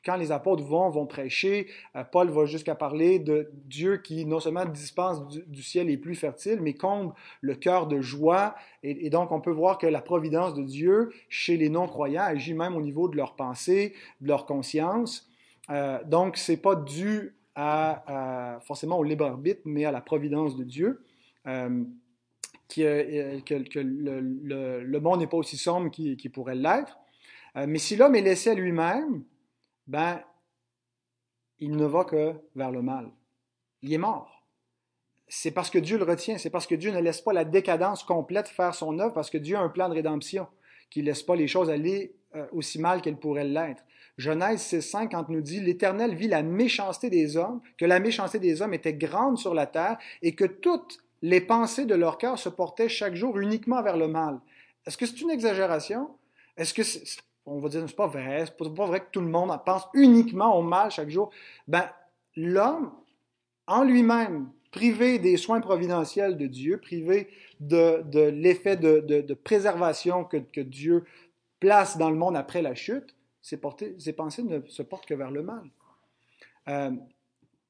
quand 0.05 0.15
les 0.17 0.31
apôtres 0.31 0.63
vont, 0.63 0.89
vont 0.89 1.07
prêcher, 1.07 1.67
euh, 1.95 2.03
Paul 2.03 2.29
va 2.29 2.45
jusqu'à 2.45 2.75
parler 2.75 3.17
de 3.17 3.49
Dieu 3.65 3.97
qui 3.97 4.25
non 4.25 4.39
seulement 4.39 4.65
dispense 4.65 5.27
du, 5.27 5.63
ciel 5.63 5.87
les 5.87 5.97
plus 5.97 6.15
fertiles, 6.15 6.59
mais 6.61 6.73
comble 6.73 7.13
le 7.41 7.55
cœur 7.55 7.87
de 7.87 7.99
joie. 8.01 8.55
Et, 8.83 9.09
donc, 9.09 9.31
on 9.31 9.41
peut 9.41 9.51
voir 9.51 9.79
que 9.79 9.87
la 9.87 10.01
providence 10.01 10.53
de 10.53 10.61
Dieu 10.61 11.11
chez 11.27 11.57
les 11.57 11.69
non-croyants 11.69 12.23
agit 12.23 12.53
même 12.53 12.75
au 12.75 12.81
niveau 12.81 13.09
de 13.09 13.17
leur 13.17 13.35
pensée, 13.35 13.95
de 14.21 14.27
leur 14.27 14.45
conscience. 14.45 15.27
Euh, 15.71 15.97
donc, 16.05 16.37
c'est 16.37 16.57
pas 16.57 16.75
dû 16.75 17.35
à, 17.55 18.59
forcément 18.63 18.99
au 18.99 19.03
libre 19.03 19.25
arbitre, 19.25 19.61
mais 19.65 19.85
à 19.85 19.91
la 19.91 20.01
providence 20.01 20.55
de 20.55 20.63
Dieu. 20.63 21.03
Euh, 21.47 21.83
que, 22.69 23.79
le, 23.79 24.99
monde 24.99 25.19
n'est 25.19 25.27
pas 25.27 25.37
aussi 25.37 25.57
sombre 25.57 25.89
qu'il 25.89 26.31
pourrait 26.31 26.55
l'être. 26.55 26.99
mais 27.55 27.77
si 27.77 27.95
l'homme 27.95 28.15
est 28.15 28.21
laissé 28.21 28.49
à 28.49 28.53
lui-même, 28.55 29.23
ben, 29.87 30.21
il 31.59 31.75
ne 31.75 31.85
va 31.85 32.03
que 32.03 32.33
vers 32.55 32.71
le 32.71 32.81
mal. 32.81 33.11
Il 33.81 33.93
est 33.93 33.97
mort. 33.97 34.43
C'est 35.27 35.51
parce 35.51 35.69
que 35.69 35.79
Dieu 35.79 35.97
le 35.97 36.03
retient, 36.03 36.37
c'est 36.37 36.49
parce 36.49 36.67
que 36.67 36.75
Dieu 36.75 36.91
ne 36.91 36.99
laisse 36.99 37.21
pas 37.21 37.33
la 37.33 37.45
décadence 37.45 38.03
complète 38.03 38.47
faire 38.47 38.75
son 38.75 38.99
œuvre, 38.99 39.13
parce 39.13 39.29
que 39.29 39.37
Dieu 39.37 39.55
a 39.55 39.61
un 39.61 39.69
plan 39.69 39.89
de 39.89 39.95
rédemption, 39.95 40.47
qui 40.89 41.01
ne 41.01 41.05
laisse 41.05 41.23
pas 41.23 41.35
les 41.35 41.47
choses 41.47 41.69
aller 41.69 42.15
euh, 42.35 42.45
aussi 42.51 42.79
mal 42.79 43.01
qu'elles 43.01 43.17
pourraient 43.17 43.43
l'être. 43.43 43.83
Genèse 44.17 44.61
6.5, 44.61 45.09
quand 45.09 45.29
nous 45.29 45.41
dit, 45.41 45.59
l'Éternel 45.59 46.15
vit 46.15 46.27
la 46.27 46.43
méchanceté 46.43 47.09
des 47.09 47.37
hommes, 47.37 47.61
que 47.77 47.85
la 47.85 47.99
méchanceté 47.99 48.39
des 48.39 48.61
hommes 48.61 48.73
était 48.73 48.93
grande 48.93 49.37
sur 49.37 49.53
la 49.53 49.65
terre, 49.65 49.97
et 50.21 50.35
que 50.35 50.45
toute 50.45 50.99
les 51.21 51.41
pensées 51.41 51.85
de 51.85 51.95
leur 51.95 52.17
cœur 52.17 52.37
se 52.37 52.49
portaient 52.49 52.89
chaque 52.89 53.15
jour 53.15 53.39
uniquement 53.39 53.81
vers 53.81 53.97
le 53.97 54.07
mal. 54.07 54.39
Est-ce 54.85 54.97
que 54.97 55.05
c'est 55.05 55.21
une 55.21 55.31
exagération? 55.31 56.09
Est-ce 56.55 56.73
que 56.73 56.83
c'est, 56.83 57.19
on 57.45 57.59
va 57.59 57.69
dire, 57.69 57.83
c'est 57.87 57.95
pas 57.95 58.07
vrai, 58.07 58.45
c'est 58.45 58.57
pas 58.57 58.85
vrai 58.85 59.01
que 59.01 59.11
tout 59.11 59.21
le 59.21 59.27
monde 59.27 59.51
pense 59.65 59.87
uniquement 59.93 60.57
au 60.57 60.61
mal 60.61 60.91
chaque 60.91 61.09
jour? 61.09 61.29
Ben, 61.67 61.89
l'homme, 62.35 62.91
en 63.67 63.83
lui-même, 63.83 64.49
privé 64.71 65.19
des 65.19 65.37
soins 65.37 65.61
providentiels 65.61 66.37
de 66.37 66.47
Dieu, 66.47 66.77
privé 66.77 67.29
de, 67.59 68.03
l'effet 68.29 68.75
de, 68.75 69.33
préservation 69.33 70.23
que, 70.25 70.61
Dieu 70.61 71.05
place 71.59 71.97
dans 71.97 72.09
le 72.09 72.17
monde 72.17 72.35
après 72.35 72.61
la 72.61 72.75
chute, 72.75 73.15
ses 73.41 73.57
pensées 73.57 74.43
ne 74.43 74.59
se 74.67 74.81
portent 74.81 75.05
que 75.05 75.13
vers 75.13 75.31
le 75.31 75.43
mal. 75.43 75.63
Euh, 76.67 76.91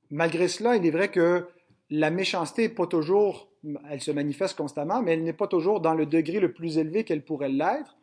malgré 0.09 0.47
cela, 0.47 0.75
il 0.77 0.85
est 0.85 0.91
vrai 0.91 1.09
que 1.09 1.47
la 1.89 2.09
méchanceté 2.09 2.63
n'est 2.63 2.73
pas 2.73 2.88
toujours, 2.88 3.49
elle 3.89 4.01
se 4.01 4.11
manifeste 4.11 4.57
constamment, 4.57 5.01
mais 5.01 5.13
elle 5.13 5.23
n'est 5.23 5.33
pas 5.33 5.47
toujours 5.47 5.81
dans 5.81 5.93
le 5.93 6.05
degré 6.05 6.39
le 6.39 6.53
plus 6.53 6.77
élevé 6.77 7.03
qu'elle 7.03 7.23
pourrait 7.23 7.49
l'être. 7.49 7.95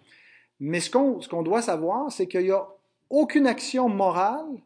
Mais 0.65 0.79
ce 0.79 0.91
qu'on 0.91 1.43
doit 1.43 1.61
savoir, 1.61 2.13
c'est 2.13 2.29
qu'il 2.29 2.45
n'y 2.45 2.53
a 2.53 2.69
aucune 3.11 3.49
action 3.49 3.89
morale 3.89 4.63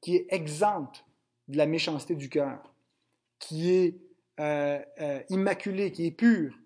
qui 0.00 0.16
est 0.16 0.26
exempte 0.30 1.04
de 1.46 1.58
la 1.58 1.66
méchanceté 1.66 2.16
du 2.16 2.28
cœur 2.28 2.58
qui 3.38 3.70
est 3.70 3.94
euh, 4.40 4.80
euh, 5.00 5.22
immaculé, 5.28 5.92
qui 5.92 6.06
est 6.06 6.10
pur. 6.10 6.58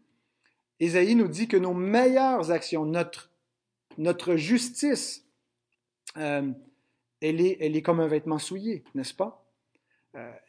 Ésaïe 0.80 1.14
nous 1.14 1.28
dit 1.28 1.48
que 1.48 1.58
nos 1.58 1.74
meilleures 1.74 2.50
actions, 2.50 2.86
notre, 2.86 3.30
notre 3.98 4.36
justice, 4.36 5.26
euh, 6.16 6.50
elle, 7.20 7.42
est, 7.42 7.58
elle 7.60 7.76
est 7.76 7.82
comme 7.82 8.00
un 8.00 8.08
vêtement 8.08 8.38
souillé, 8.38 8.84
n'est-ce 8.94 9.14
pas? 9.14 9.44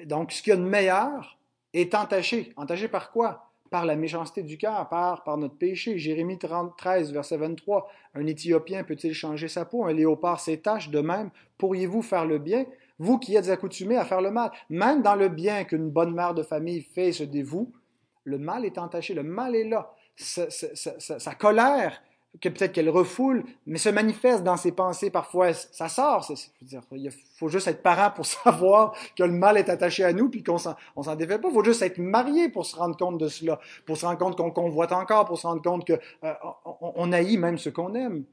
Donc, 0.06 0.32
ce 0.32 0.42
qu'il 0.42 0.52
y 0.52 0.54
a 0.54 0.58
de 0.58 0.62
meilleur 0.62 1.38
est 1.74 1.94
entaché. 1.94 2.54
Entaché 2.56 2.88
par 2.88 3.12
quoi? 3.12 3.45
Par 3.76 3.86
la 3.86 3.98
méchanceté 3.98 4.42
du 4.42 4.58
cœur, 4.58 4.88
par, 4.88 5.26
par 5.26 5.36
notre 5.36 5.58
péché. 5.58 5.98
Jérémie 5.98 6.40
13, 6.40 7.12
verset 7.12 7.36
23. 7.36 7.90
Un 8.14 8.26
Éthiopien 8.26 8.86
peut-il 8.86 9.14
changer 9.14 9.50
sa 9.50 9.66
peau? 9.66 9.84
Un 9.84 9.92
léopard 9.92 10.40
ses 10.40 10.62
taches? 10.62 10.92
De 10.92 11.02
même, 11.02 11.30
pourriez-vous 11.58 12.02
faire 12.02 12.26
le 12.26 12.38
bien? 12.38 12.64
Vous 13.00 13.20
qui 13.20 13.36
êtes 13.36 13.50
accoutumés 13.50 13.98
à 13.98 14.06
faire 14.06 14.22
le 14.22 14.32
mal, 14.32 14.50
même 14.70 15.02
dans 15.02 15.16
le 15.16 15.28
bien 15.28 15.66
qu'une 15.66 15.90
bonne 15.90 16.14
mère 16.14 16.34
de 16.34 16.42
famille 16.42 16.84
fait 16.84 17.12
se 17.12 17.26
dévoue, 17.26 17.74
le 18.24 18.38
mal 18.38 18.64
est 18.64 18.78
entaché, 18.78 19.14
le 19.14 19.24
mal 19.24 19.58
est 19.58 19.68
là. 19.68 19.92
Sa 20.16 21.36
colère, 21.36 22.02
que 22.42 22.50
peut-être 22.50 22.74
qu'elle 22.74 22.90
refoule, 22.90 23.44
mais 23.66 23.78
se 23.78 23.90
manifeste 23.90 24.44
dans 24.44 24.58
ses 24.58 24.72
pensées 24.72 25.10
parfois. 25.10 25.54
Ça 25.54 25.90
sort. 25.90 26.30
Il 26.92 27.12
faut 27.38 27.48
juste 27.48 27.68
être 27.68 27.82
parent 27.82 28.12
pour 28.12 28.26
savoir 28.44 28.96
que 29.16 29.24
le 29.24 29.32
mal 29.32 29.58
est 29.58 29.70
attaché 29.70 30.04
à 30.04 30.14
nous, 30.14 30.30
puis 30.30 30.44
qu'on 30.44 30.58
s'en, 30.58 30.76
on 30.96 31.04
s'en 31.04 31.16
défait 31.16 31.40
pas. 31.40 31.50
Il 31.50 31.54
faut 31.54 31.64
juste 31.64 31.82
être 31.82 31.98
marié 31.98 32.50
pour 32.50 32.66
se 32.66 32.76
rendre 32.76 32.98
compte 32.98 33.18
de 33.18 33.28
cela, 33.28 33.60
pour 33.86 33.98
se 33.98 34.06
rendre 34.06 34.18
compte 34.18 34.36
qu'on 34.36 34.52
convoite 34.52 34.92
encore, 34.92 35.26
pour 35.26 35.38
se 35.38 35.48
rendre 35.48 35.62
compte 35.62 35.88
qu'on 35.88 35.98
euh, 36.24 37.12
haït 37.12 37.38
même 37.38 37.58
ce 37.58 37.70
qu'on 37.70 37.94
aime. 37.96 38.26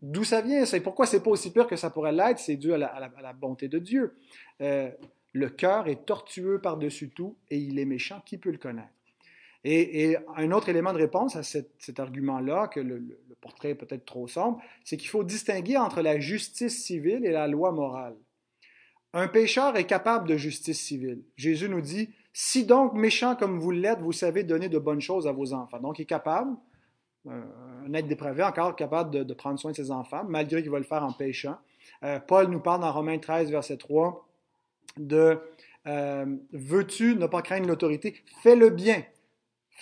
D'où 0.00 0.24
ça 0.24 0.40
vient? 0.40 0.64
C'est 0.64 0.80
pourquoi 0.80 1.06
c'est 1.06 1.22
pas 1.22 1.30
aussi 1.30 1.52
pire 1.52 1.66
que 1.66 1.76
ça 1.76 1.90
pourrait 1.90 2.12
l'être? 2.12 2.38
C'est 2.38 2.56
dû 2.56 2.72
à 2.74 2.78
la, 2.78 3.32
bonté 3.32 3.68
de 3.68 3.78
Dieu. 3.78 4.16
Euh, 4.60 4.90
le 5.32 5.48
cœur 5.48 5.86
est 5.86 6.04
tortueux 6.04 6.60
par-dessus 6.60 7.10
tout 7.10 7.36
et 7.50 7.56
il 7.56 7.78
est 7.78 7.84
méchant. 7.84 8.20
Qui 8.26 8.36
peut 8.36 8.50
le 8.50 8.58
connaître? 8.58 8.90
Et, 9.64 10.16
un 10.36 10.50
autre 10.50 10.68
élément 10.68 10.92
de 10.92 10.98
réponse 10.98 11.36
à 11.36 11.44
cet, 11.44 11.70
cet 11.78 12.00
argument-là, 12.00 12.66
que 12.66 12.80
le, 12.80 12.98
le, 12.98 13.31
portrait 13.42 13.74
peut-être 13.74 14.06
trop 14.06 14.26
sombre, 14.26 14.62
c'est 14.84 14.96
qu'il 14.96 15.10
faut 15.10 15.24
distinguer 15.24 15.76
entre 15.76 16.00
la 16.00 16.18
justice 16.18 16.84
civile 16.84 17.26
et 17.26 17.32
la 17.32 17.46
loi 17.48 17.72
morale. 17.72 18.16
Un 19.12 19.28
pécheur 19.28 19.76
est 19.76 19.84
capable 19.84 20.26
de 20.26 20.38
justice 20.38 20.80
civile. 20.80 21.22
Jésus 21.36 21.68
nous 21.68 21.82
dit, 21.82 22.08
si 22.32 22.64
donc 22.64 22.94
méchant 22.94 23.36
comme 23.36 23.58
vous 23.58 23.70
l'êtes, 23.70 24.00
vous 24.00 24.12
savez 24.12 24.42
donner 24.42 24.70
de 24.70 24.78
bonnes 24.78 25.02
choses 25.02 25.26
à 25.26 25.32
vos 25.32 25.52
enfants. 25.52 25.80
Donc 25.80 25.98
il 25.98 26.02
est 26.02 26.06
capable, 26.06 26.56
un 27.28 27.92
être 27.92 28.08
dépravé 28.08 28.42
encore 28.42 28.74
capable 28.74 29.10
de, 29.10 29.22
de, 29.22 29.34
prendre 29.34 29.58
soin 29.58 29.72
de 29.72 29.76
ses 29.76 29.90
enfants, 29.90 30.24
malgré 30.26 30.62
qu'il 30.62 30.70
va 30.70 30.78
le 30.78 30.84
faire 30.84 31.04
en 31.04 31.12
péchant. 31.12 31.56
Euh, 32.04 32.18
Paul 32.20 32.48
nous 32.48 32.60
parle 32.60 32.80
dans 32.80 32.92
Romains 32.92 33.18
13, 33.18 33.50
verset 33.50 33.76
3, 33.76 34.26
de 34.96 35.38
euh, 35.86 36.26
Veux-tu 36.52 37.16
ne 37.16 37.26
pas 37.26 37.42
craindre 37.42 37.68
l'autorité? 37.68 38.14
Fais 38.42 38.56
le 38.56 38.70
bien. 38.70 39.02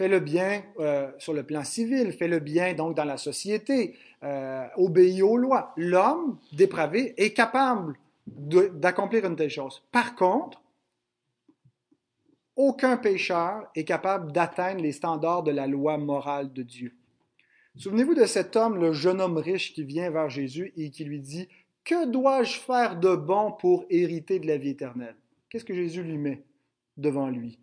Fais 0.00 0.08
le 0.08 0.20
bien 0.20 0.62
euh, 0.78 1.12
sur 1.18 1.34
le 1.34 1.42
plan 1.42 1.62
civil, 1.62 2.12
fais 2.12 2.26
le 2.26 2.38
bien 2.38 2.72
dans 2.72 3.04
la 3.04 3.18
société, 3.18 3.98
euh, 4.22 4.66
obéis 4.78 5.20
aux 5.20 5.36
lois. 5.36 5.74
L'homme 5.76 6.38
dépravé 6.54 7.12
est 7.22 7.34
capable 7.34 7.98
d'accomplir 8.26 9.26
une 9.26 9.36
telle 9.36 9.50
chose. 9.50 9.82
Par 9.92 10.14
contre, 10.14 10.62
aucun 12.56 12.96
pécheur 12.96 13.70
est 13.74 13.84
capable 13.84 14.32
d'atteindre 14.32 14.80
les 14.80 14.92
standards 14.92 15.42
de 15.42 15.50
la 15.50 15.66
loi 15.66 15.98
morale 15.98 16.50
de 16.50 16.62
Dieu. 16.62 16.96
Souvenez-vous 17.76 18.14
de 18.14 18.24
cet 18.24 18.56
homme, 18.56 18.80
le 18.80 18.94
jeune 18.94 19.20
homme 19.20 19.36
riche 19.36 19.74
qui 19.74 19.84
vient 19.84 20.08
vers 20.08 20.30
Jésus 20.30 20.72
et 20.78 20.88
qui 20.88 21.04
lui 21.04 21.20
dit, 21.20 21.46
Que 21.84 22.06
dois-je 22.06 22.58
faire 22.58 22.98
de 22.98 23.14
bon 23.14 23.52
pour 23.52 23.84
hériter 23.90 24.38
de 24.38 24.46
la 24.46 24.56
vie 24.56 24.70
éternelle 24.70 25.16
Qu'est-ce 25.50 25.66
que 25.66 25.74
Jésus 25.74 26.02
lui 26.02 26.16
met 26.16 26.42
devant 26.96 27.28
lui? 27.28 27.58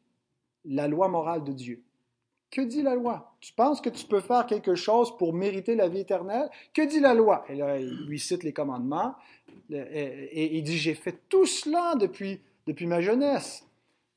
La 0.65 0.87
loi 0.87 1.07
morale 1.07 1.43
de 1.43 1.51
Dieu. 1.51 1.81
Que 2.49 2.61
dit 2.61 2.81
la 2.81 2.95
loi? 2.95 3.33
Tu 3.41 3.53
penses 3.53 3.81
que 3.81 3.89
tu 3.89 4.05
peux 4.05 4.21
faire 4.21 4.45
quelque 4.45 4.75
chose 4.75 5.15
pour 5.17 5.33
mériter 5.33 5.75
la 5.75 5.89
vie 5.89 5.99
éternelle? 5.99 6.49
Que 6.73 6.87
dit 6.87 6.99
la 6.99 7.13
loi? 7.13 7.45
Et 7.49 7.55
il 7.55 8.05
lui 8.07 8.19
cite 8.19 8.43
les 8.43 8.53
commandements 8.53 9.15
et 9.69 10.57
il 10.57 10.63
dit, 10.63 10.77
J'ai 10.77 10.93
fait 10.93 11.17
tout 11.29 11.45
cela 11.45 11.95
depuis, 11.95 12.39
depuis 12.65 12.85
ma 12.85 13.01
jeunesse. 13.01 13.67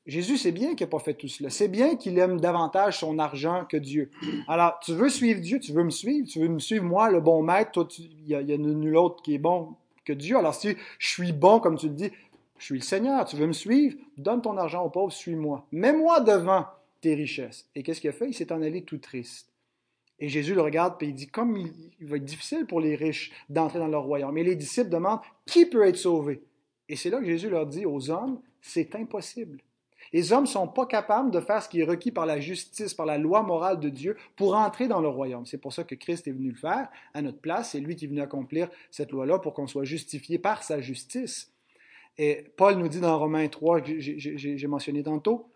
Jésus 0.07 0.37
sait 0.37 0.51
bien 0.51 0.73
qu'il 0.73 0.87
n'a 0.87 0.89
pas 0.89 0.99
fait 0.99 1.13
tout 1.13 1.27
cela. 1.27 1.49
C'est 1.49 1.67
bien 1.67 1.95
qu'il 1.95 2.17
aime 2.17 2.39
davantage 2.39 2.99
son 2.99 3.19
argent 3.19 3.65
que 3.69 3.77
Dieu. 3.77 4.09
Alors, 4.47 4.79
tu 4.79 4.93
veux 4.93 5.09
suivre 5.09 5.39
Dieu, 5.39 5.59
tu 5.59 5.73
veux 5.73 5.83
me 5.83 5.91
suivre, 5.91 6.27
tu 6.27 6.39
veux 6.39 6.47
me 6.47 6.59
suivre 6.59 6.83
moi, 6.83 7.11
le 7.11 7.21
bon 7.21 7.43
maître, 7.43 7.71
toi, 7.71 7.87
il 7.99 8.25
y, 8.25 8.31
y 8.31 8.53
a 8.53 8.57
nul 8.57 8.97
autre 8.97 9.21
qui 9.21 9.35
est 9.35 9.39
bon 9.39 9.75
que 10.03 10.13
Dieu. 10.13 10.37
Alors, 10.37 10.55
si 10.55 10.75
je 10.97 11.07
suis 11.07 11.33
bon, 11.33 11.59
comme 11.59 11.77
tu 11.77 11.87
le 11.87 11.93
dis, 11.93 12.11
je 12.57 12.65
suis 12.65 12.75
le 12.75 12.83
Seigneur, 12.83 13.25
tu 13.25 13.35
veux 13.35 13.45
me 13.45 13.53
suivre, 13.53 13.95
donne 14.17 14.41
ton 14.41 14.57
argent 14.57 14.83
aux 14.83 14.89
pauvres, 14.89 15.13
suis-moi. 15.13 15.65
Mets-moi 15.71 16.21
devant 16.21 16.65
tes 17.01 17.15
richesses. 17.15 17.67
Et 17.75 17.83
qu'est-ce 17.83 17.99
qu'il 17.99 18.09
a 18.09 18.13
fait? 18.13 18.29
Il 18.29 18.33
s'est 18.33 18.51
en 18.51 18.61
allé 18.61 18.83
tout 18.83 18.99
triste. 18.99 19.51
Et 20.19 20.29
Jésus 20.29 20.53
le 20.53 20.61
regarde 20.61 21.01
et 21.01 21.07
il 21.07 21.15
dit, 21.15 21.27
comme 21.27 21.57
il, 21.57 22.07
va 22.07 22.17
être 22.17 22.25
difficile 22.25 22.65
pour 22.67 22.79
les 22.79 22.95
riches 22.95 23.31
d'entrer 23.49 23.79
dans 23.79 23.87
leur 23.87 24.03
royaume. 24.03 24.37
Et 24.37 24.43
les 24.43 24.55
disciples 24.55 24.89
demandent, 24.89 25.19
qui 25.47 25.65
peut 25.65 25.85
être 25.85 25.97
sauvé? 25.97 26.43
Et 26.87 26.95
c'est 26.95 27.09
là 27.09 27.19
que 27.19 27.25
Jésus 27.25 27.49
leur 27.49 27.65
dit 27.65 27.85
aux 27.85 28.11
hommes, 28.11 28.39
c'est 28.61 28.95
impossible. 28.95 29.59
Les 30.13 30.33
hommes 30.33 30.43
ne 30.43 30.49
sont 30.49 30.67
pas 30.67 30.85
capables 30.85 31.31
de 31.31 31.39
faire 31.39 31.63
ce 31.63 31.69
qui 31.69 31.79
est 31.79 31.85
requis 31.85 32.11
par 32.11 32.25
la 32.25 32.39
justice, 32.39 32.93
par 32.93 33.05
la 33.05 33.17
loi 33.17 33.41
morale 33.43 33.79
de 33.79 33.89
Dieu 33.89 34.17
pour 34.35 34.55
entrer 34.55 34.87
dans 34.87 34.99
le 34.99 35.07
royaume. 35.07 35.45
C'est 35.45 35.57
pour 35.57 35.73
ça 35.73 35.83
que 35.83 35.95
Christ 35.95 36.27
est 36.27 36.31
venu 36.31 36.49
le 36.49 36.55
faire 36.55 36.89
à 37.13 37.21
notre 37.21 37.39
place. 37.39 37.71
C'est 37.71 37.79
lui 37.79 37.95
qui 37.95 38.05
est 38.05 38.07
venu 38.09 38.21
accomplir 38.21 38.69
cette 38.91 39.11
loi-là 39.11 39.39
pour 39.39 39.53
qu'on 39.53 39.67
soit 39.67 39.85
justifié 39.85 40.37
par 40.37 40.63
sa 40.63 40.81
justice. 40.81 41.51
Et 42.17 42.45
Paul 42.57 42.75
nous 42.75 42.89
dit 42.89 42.99
dans 42.99 43.17
Romains 43.17 43.47
3, 43.47 43.81
que 43.81 43.99
j'ai 43.99 44.67
mentionné 44.67 45.01
tantôt, 45.01 45.47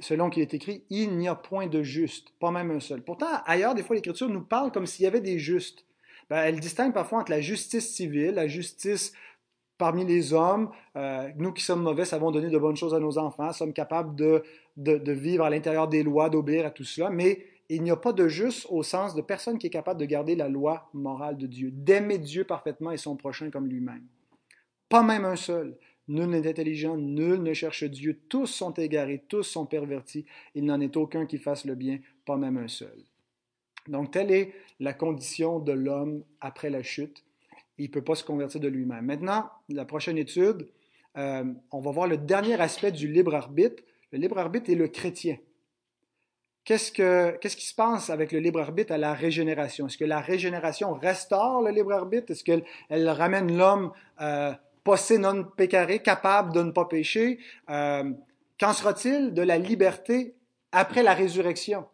selon 0.00 0.30
qu'il 0.30 0.42
est 0.42 0.54
écrit, 0.54 0.84
il 0.90 1.16
n'y 1.16 1.28
a 1.28 1.34
point 1.34 1.66
de 1.66 1.82
juste, 1.82 2.32
pas 2.38 2.50
même 2.50 2.70
un 2.70 2.80
seul. 2.80 3.02
Pourtant, 3.02 3.42
ailleurs, 3.46 3.74
des 3.74 3.82
fois, 3.82 3.96
l'Écriture 3.96 4.28
nous 4.28 4.42
parle 4.42 4.72
comme 4.72 4.86
s'il 4.86 5.04
y 5.04 5.06
avait 5.06 5.20
des 5.20 5.38
justes. 5.38 5.84
Ben, 6.28 6.42
elle 6.42 6.60
distingue 6.60 6.92
parfois 6.92 7.20
entre 7.20 7.32
la 7.32 7.40
justice 7.40 7.94
civile, 7.94 8.34
la 8.34 8.46
justice 8.46 9.12
parmi 9.78 10.04
les 10.04 10.34
hommes, 10.34 10.70
euh, 10.96 11.30
nous 11.38 11.52
qui 11.52 11.64
sommes 11.64 11.82
mauvais 11.82 12.04
savons 12.04 12.30
donner 12.30 12.50
de 12.50 12.58
bonnes 12.58 12.76
choses 12.76 12.94
à 12.94 13.00
nos 13.00 13.16
enfants, 13.16 13.50
sommes 13.52 13.72
capables 13.72 14.14
de, 14.14 14.42
de, 14.76 14.98
de 14.98 15.12
vivre 15.12 15.44
à 15.44 15.50
l'intérieur 15.50 15.88
des 15.88 16.02
lois, 16.02 16.28
d'obéir 16.28 16.66
à 16.66 16.70
tout 16.70 16.84
cela, 16.84 17.08
mais 17.08 17.46
il 17.70 17.82
n'y 17.82 17.90
a 17.90 17.96
pas 17.96 18.12
de 18.12 18.28
juste 18.28 18.66
au 18.68 18.82
sens 18.82 19.14
de 19.14 19.22
personne 19.22 19.58
qui 19.58 19.68
est 19.68 19.70
capable 19.70 19.98
de 19.98 20.04
garder 20.04 20.36
la 20.36 20.48
loi 20.48 20.90
morale 20.92 21.38
de 21.38 21.46
Dieu, 21.46 21.70
d'aimer 21.72 22.18
Dieu 22.18 22.44
parfaitement 22.44 22.90
et 22.90 22.96
son 22.98 23.16
prochain 23.16 23.50
comme 23.50 23.68
lui-même. 23.68 24.04
Pas 24.88 25.02
même 25.02 25.24
un 25.24 25.36
seul. 25.36 25.78
Nul 26.08 26.26
n'est 26.26 26.48
intelligent, 26.48 26.96
nul 26.96 27.42
ne 27.42 27.52
cherche 27.52 27.84
Dieu, 27.84 28.18
tous 28.28 28.46
sont 28.46 28.72
égarés, 28.72 29.22
tous 29.28 29.44
sont 29.44 29.66
pervertis, 29.66 30.26
il 30.54 30.64
n'en 30.64 30.80
est 30.80 30.96
aucun 30.96 31.26
qui 31.26 31.38
fasse 31.38 31.64
le 31.64 31.74
bien, 31.74 32.00
pas 32.24 32.36
même 32.36 32.56
un 32.56 32.68
seul. 32.68 33.04
Donc 33.86 34.10
telle 34.10 34.30
est 34.30 34.52
la 34.80 34.92
condition 34.92 35.60
de 35.60 35.72
l'homme 35.72 36.24
après 36.40 36.70
la 36.70 36.82
chute 36.82 37.24
il 37.80 37.88
ne 37.88 37.92
peut 37.92 38.04
pas 38.04 38.14
se 38.14 38.24
convertir 38.24 38.60
de 38.60 38.68
lui-même. 38.68 39.06
Maintenant, 39.06 39.50
la 39.70 39.86
prochaine 39.86 40.18
étude, 40.18 40.68
euh, 41.16 41.44
on 41.70 41.80
va 41.80 41.90
voir 41.90 42.06
le 42.06 42.18
dernier 42.18 42.60
aspect 42.60 42.92
du 42.92 43.08
libre 43.08 43.34
arbitre. 43.34 43.82
Le 44.12 44.18
libre 44.18 44.38
arbitre 44.38 44.70
est 44.70 44.74
le 44.74 44.88
chrétien. 44.88 45.38
Qu'est-ce, 46.64 46.92
que, 46.92 47.38
qu'est-ce 47.40 47.56
qui 47.56 47.66
se 47.66 47.74
passe 47.74 48.10
avec 48.10 48.32
le 48.32 48.38
libre 48.38 48.60
arbitre 48.60 48.92
à 48.92 48.98
la 48.98 49.14
régénération? 49.14 49.86
Est-ce 49.86 49.96
que 49.96 50.04
la 50.04 50.20
régénération 50.20 50.92
restaure 50.92 51.62
le 51.62 51.70
libre 51.70 51.92
arbitre? 51.92 52.30
Est-ce 52.32 52.44
qu'elle 52.44 52.64
elle 52.90 53.08
ramène 53.08 53.56
l'homme 53.56 53.92
euh, 54.20 54.52
possé 54.90 55.18
non 55.18 55.44
pécaré, 55.44 56.00
capable 56.00 56.52
de 56.52 56.62
ne 56.64 56.72
pas 56.72 56.84
pécher? 56.84 57.38
Euh, 57.68 58.10
qu'en 58.58 58.72
sera-t-il 58.72 59.32
de 59.32 59.42
la 59.42 59.56
liberté 59.56 60.34
après 60.72 61.04
la 61.04 61.14
résurrection? 61.14 61.84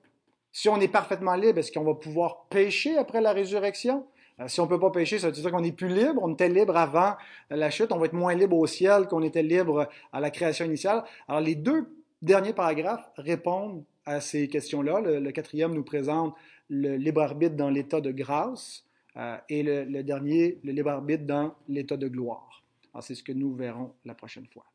Si 0.50 0.70
on 0.70 0.80
est 0.80 0.88
parfaitement 0.88 1.34
libre, 1.34 1.58
est-ce 1.58 1.70
qu'on 1.70 1.84
va 1.84 1.92
pouvoir 1.92 2.46
pécher 2.48 2.96
après 2.96 3.20
la 3.20 3.34
résurrection? 3.34 4.06
Euh, 4.40 4.48
si 4.48 4.60
on 4.60 4.64
ne 4.64 4.70
peut 4.70 4.80
pas 4.80 4.90
pécher, 4.90 5.18
ça 5.18 5.26
veut 5.26 5.34
dire 5.34 5.50
qu'on 5.50 5.60
n'est 5.60 5.72
plus 5.72 5.88
libre. 5.88 6.22
On 6.22 6.32
était 6.32 6.48
libre 6.48 6.74
avant 6.74 7.16
la 7.50 7.68
chute. 7.68 7.92
On 7.92 7.98
va 7.98 8.06
être 8.06 8.14
moins 8.14 8.34
libre 8.34 8.56
au 8.56 8.66
ciel 8.66 9.08
qu'on 9.08 9.22
était 9.22 9.42
libre 9.42 9.90
à 10.10 10.18
la 10.18 10.30
création 10.30 10.64
initiale. 10.64 11.04
Alors, 11.28 11.42
les 11.42 11.54
deux 11.54 11.94
derniers 12.22 12.54
paragraphes 12.54 13.10
répondent 13.18 13.84
à 14.06 14.22
ces 14.22 14.48
questions-là. 14.48 15.02
Le, 15.02 15.30
quatrième 15.32 15.74
nous 15.74 15.84
présente 15.84 16.34
le 16.70 16.96
libre 16.96 17.20
arbitre 17.20 17.56
dans 17.56 17.68
l'état 17.68 18.00
de 18.00 18.10
grâce 18.10 18.86
euh, 19.18 19.36
et 19.50 19.62
le, 19.62 19.84
le 19.84 20.02
dernier, 20.02 20.58
le 20.64 20.72
libre 20.72 20.88
arbitre 20.88 21.24
dans 21.24 21.52
l'état 21.68 21.98
de 21.98 22.08
gloire. 22.08 22.62
C'est 23.00 23.14
ce 23.14 23.22
que 23.22 23.32
nous 23.32 23.54
verrons 23.54 23.94
la 24.04 24.14
prochaine 24.14 24.46
fois. 24.46 24.66